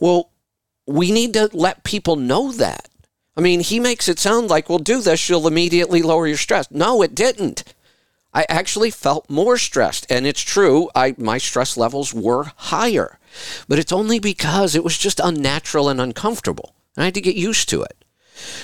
[0.00, 0.30] Well,
[0.86, 2.88] we need to let people know that.
[3.36, 6.70] I mean, he makes it sound like, well, do this, you'll immediately lower your stress.
[6.70, 7.64] No, it didn't.
[8.32, 10.06] I actually felt more stressed.
[10.10, 13.18] And it's true, I, my stress levels were higher.
[13.68, 16.74] But it's only because it was just unnatural and uncomfortable.
[16.96, 18.03] I had to get used to it.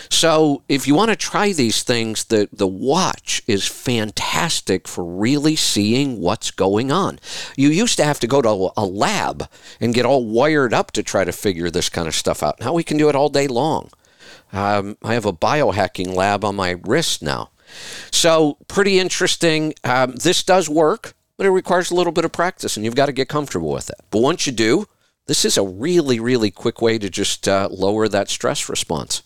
[0.08, 5.56] So if you want to try these things, the, the watch is fantastic for really
[5.56, 7.20] seeing what's going on.
[7.56, 9.48] You used to have to go to a lab
[9.80, 12.60] and get all wired up to try to figure this kind of stuff out.
[12.60, 13.90] Now we can do it all day long.
[14.52, 17.50] Um, I have a biohacking lab on my wrist now.
[18.10, 19.74] So, pretty interesting.
[19.84, 23.06] Um, this does work, but it requires a little bit of practice, and you've got
[23.06, 23.96] to get comfortable with it.
[24.10, 24.86] But once you do,
[25.26, 29.22] this is a really, really quick way to just uh, lower that stress response.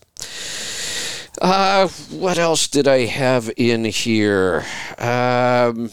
[1.41, 4.65] Uh, what else did I have in here?
[4.97, 5.91] Um,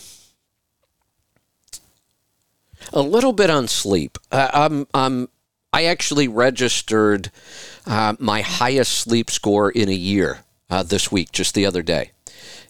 [2.93, 4.19] a little bit on sleep.
[4.31, 5.29] Uh, I'm, I'm,
[5.73, 7.31] I actually registered
[7.87, 10.41] uh, my highest sleep score in a year
[10.71, 12.13] uh, this week, just the other day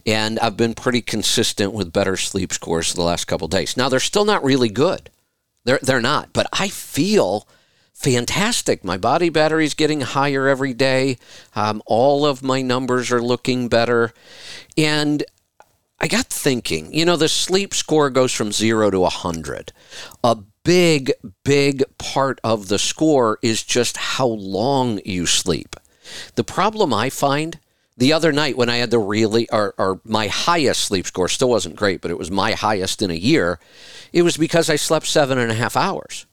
[0.07, 3.77] and I've been pretty consistent with better sleep scores the last couple days.
[3.77, 5.11] Now they're still not really good.
[5.65, 7.47] They're they're not, but I feel
[8.03, 8.85] fantastic.
[8.85, 11.19] My body battery is getting higher every day.
[11.55, 14.13] Um, all of my numbers are looking better,
[14.77, 15.25] and
[16.01, 16.93] I got thinking.
[16.93, 19.73] You know, the sleep score goes from zero to a hundred.
[20.25, 21.13] A big,
[21.45, 25.77] big part of the score is just how long you sleep.
[26.35, 27.59] The problem I find
[27.97, 31.51] the other night when I had the really, or, or, my highest sleep score, still
[31.51, 33.61] wasn't great, but it was my highest in a year,
[34.13, 36.27] it was because I slept seven and a half hours.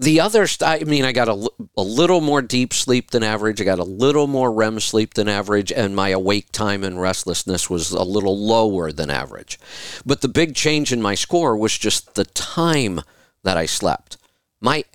[0.00, 3.60] The other, I mean, I got a, a little more deep sleep than average.
[3.60, 7.68] I got a little more REM sleep than average, and my awake time and restlessness
[7.68, 9.60] was a little lower than average.
[10.06, 13.02] But the big change in my score was just the time
[13.42, 14.16] that I slept.
[14.58, 14.86] My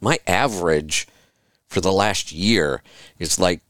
[0.00, 1.06] my average
[1.68, 2.82] for the last year
[3.18, 3.60] is like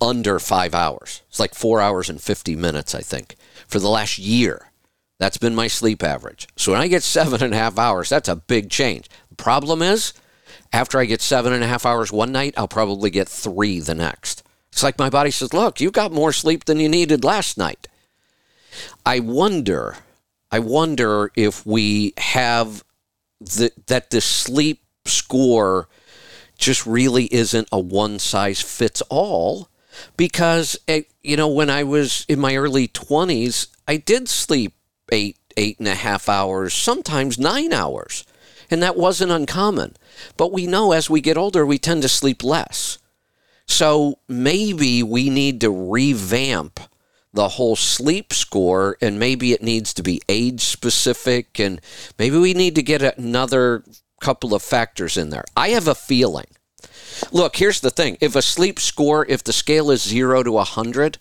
[0.00, 1.22] under five hours.
[1.28, 3.34] It's like four hours and 50 minutes, I think,
[3.66, 4.70] for the last year.
[5.18, 6.48] That's been my sleep average.
[6.56, 9.08] So when I get seven and a half hours, that's a big change.
[9.40, 10.12] Problem is,
[10.70, 13.94] after I get seven and a half hours one night, I'll probably get three the
[13.94, 14.42] next.
[14.70, 17.88] It's like my body says, look, you got more sleep than you needed last night.
[19.06, 19.96] I wonder,
[20.50, 22.84] I wonder if we have
[23.40, 25.88] the, that the sleep score
[26.58, 29.70] just really isn't a one size fits all
[30.18, 34.74] because it, eh, you know when I was in my early twenties, I did sleep
[35.10, 38.24] eight eight and a half hours, sometimes nine hours,
[38.70, 39.96] And that wasn't uncommon.
[40.36, 42.98] But we know as we get older, we tend to sleep less.
[43.66, 46.80] So maybe we need to revamp
[47.32, 51.80] the whole sleep score and maybe it needs to be age specific and
[52.18, 53.84] maybe we need to get another
[54.20, 55.44] couple of factors in there.
[55.56, 56.46] I have a feeling.
[57.30, 58.18] Look, here's the thing.
[58.20, 61.18] If a sleep score, if the scale is 0 to 100,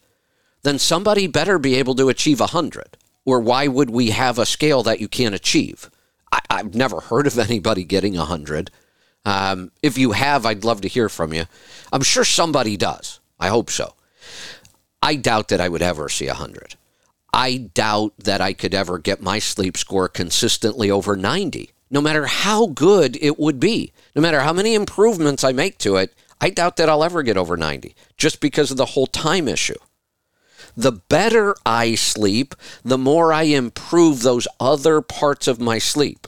[0.64, 2.98] then somebody better be able to achieve 100.
[3.26, 5.90] Or why would we have a scale that you can't achieve?
[6.32, 8.72] I, have never heard of anybody getting 100.
[9.26, 11.46] Um, if you have, I'd love to hear from you.
[11.92, 13.20] I'm sure somebody does.
[13.40, 13.94] I hope so.
[15.02, 16.76] I doubt that I would ever see 100.
[17.34, 22.26] I doubt that I could ever get my sleep score consistently over 90, no matter
[22.26, 23.94] how good it would be.
[24.16, 27.38] No matter how many improvements I make to it, I doubt that I'll ever get
[27.38, 29.78] over 90 just because of the whole time issue.
[30.80, 32.56] The better I sleep,
[32.86, 36.26] the more I improve those other parts of my sleep.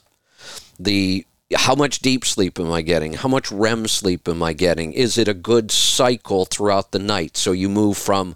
[0.78, 1.26] The
[1.56, 3.14] how much deep sleep am I getting?
[3.14, 4.91] How much REM sleep am I getting?
[4.91, 7.38] Is it a good cycle throughout the night?
[7.38, 8.36] So you move from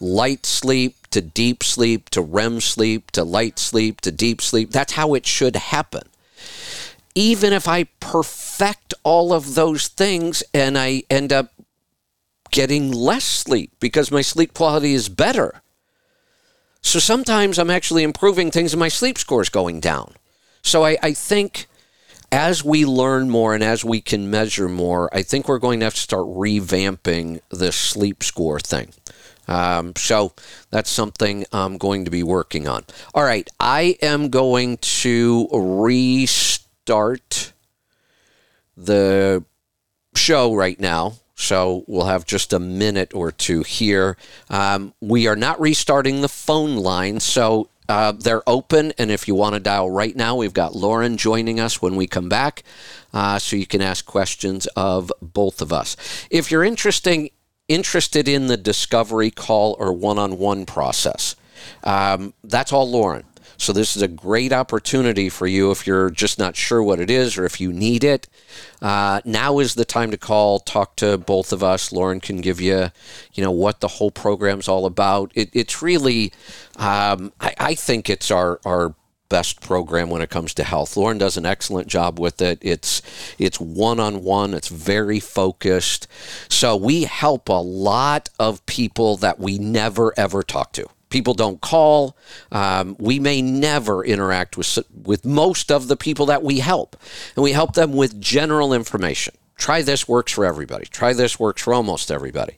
[0.00, 4.70] light sleep to deep sleep to REM sleep to light sleep to deep sleep.
[4.70, 6.04] That's how it should happen.
[7.14, 11.52] Even if I perfect all of those things and I end up
[12.50, 15.62] getting less sleep because my sleep quality is better.
[16.82, 20.14] So sometimes I'm actually improving things and my sleep score is going down.
[20.62, 21.66] So I, I think
[22.32, 25.86] as we learn more and as we can measure more, I think we're going to
[25.86, 28.92] have to start revamping the sleep score thing.
[29.48, 30.32] Um, so
[30.70, 32.84] that's something I'm going to be working on.
[33.14, 37.52] All right, I am going to restart
[38.76, 39.44] the
[40.14, 41.14] show right now.
[41.40, 44.16] So we'll have just a minute or two here.
[44.50, 47.20] Um, we are not restarting the phone line.
[47.20, 51.16] So uh, they're open, and if you want to dial right now, we've got Lauren
[51.16, 52.62] joining us when we come back,
[53.12, 55.96] uh, so you can ask questions of both of us.
[56.30, 57.30] If you're interesting,
[57.66, 61.34] interested in the discovery call or one-on-one process,
[61.82, 63.24] um, that's all Lauren.
[63.60, 67.10] So this is a great opportunity for you if you're just not sure what it
[67.10, 68.26] is or if you need it.
[68.80, 71.92] Uh, now is the time to call, talk to both of us.
[71.92, 72.90] Lauren can give you,
[73.34, 75.30] you know, what the whole program's all about.
[75.34, 76.32] It, it's really,
[76.76, 78.94] um, I, I think it's our our
[79.28, 80.96] best program when it comes to health.
[80.96, 82.58] Lauren does an excellent job with it.
[82.62, 83.02] It's
[83.38, 84.54] it's one on one.
[84.54, 86.08] It's very focused.
[86.48, 91.60] So we help a lot of people that we never ever talk to people don't
[91.60, 92.16] call.
[92.50, 96.96] Um, we may never interact with with most of the people that we help,
[97.36, 99.34] and we help them with general information.
[99.56, 100.86] Try this works for everybody.
[100.86, 102.56] Try this works for almost everybody.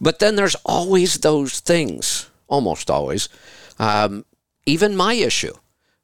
[0.00, 3.28] But then there's always those things, almost always.
[3.78, 4.24] Um,
[4.64, 5.52] even my issue.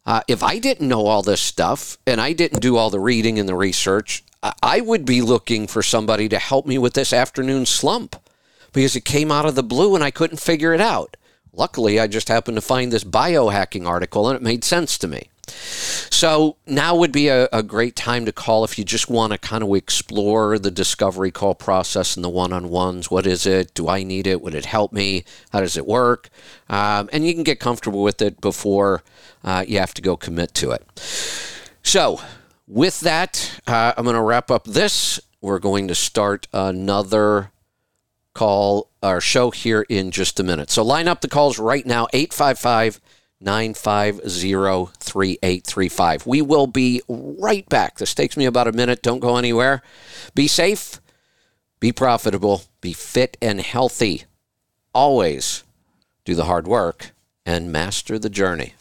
[0.04, 3.38] Uh, if I didn't know all this stuff and I didn't do all the reading
[3.38, 4.24] and the research,
[4.62, 8.16] I would be looking for somebody to help me with this afternoon slump
[8.72, 11.16] because it came out of the blue and I couldn't figure it out.
[11.56, 15.30] Luckily, I just happened to find this biohacking article and it made sense to me.
[15.48, 19.38] So now would be a, a great time to call if you just want to
[19.38, 23.10] kind of explore the discovery call process and the one on ones.
[23.10, 23.72] What is it?
[23.72, 24.42] Do I need it?
[24.42, 25.24] Would it help me?
[25.50, 26.28] How does it work?
[26.68, 29.02] Um, and you can get comfortable with it before
[29.42, 30.84] uh, you have to go commit to it.
[31.82, 32.20] So,
[32.68, 35.20] with that, uh, I'm going to wrap up this.
[35.40, 37.52] We're going to start another
[38.36, 40.70] call our show here in just a minute.
[40.70, 43.00] So line up the calls right now 855
[43.40, 46.26] 950 3835.
[46.26, 47.96] We will be right back.
[47.96, 49.02] This takes me about a minute.
[49.02, 49.82] Don't go anywhere.
[50.34, 51.00] Be safe,
[51.80, 54.24] be profitable, be fit and healthy.
[54.94, 55.64] Always
[56.26, 57.12] do the hard work
[57.46, 58.74] and master the journey.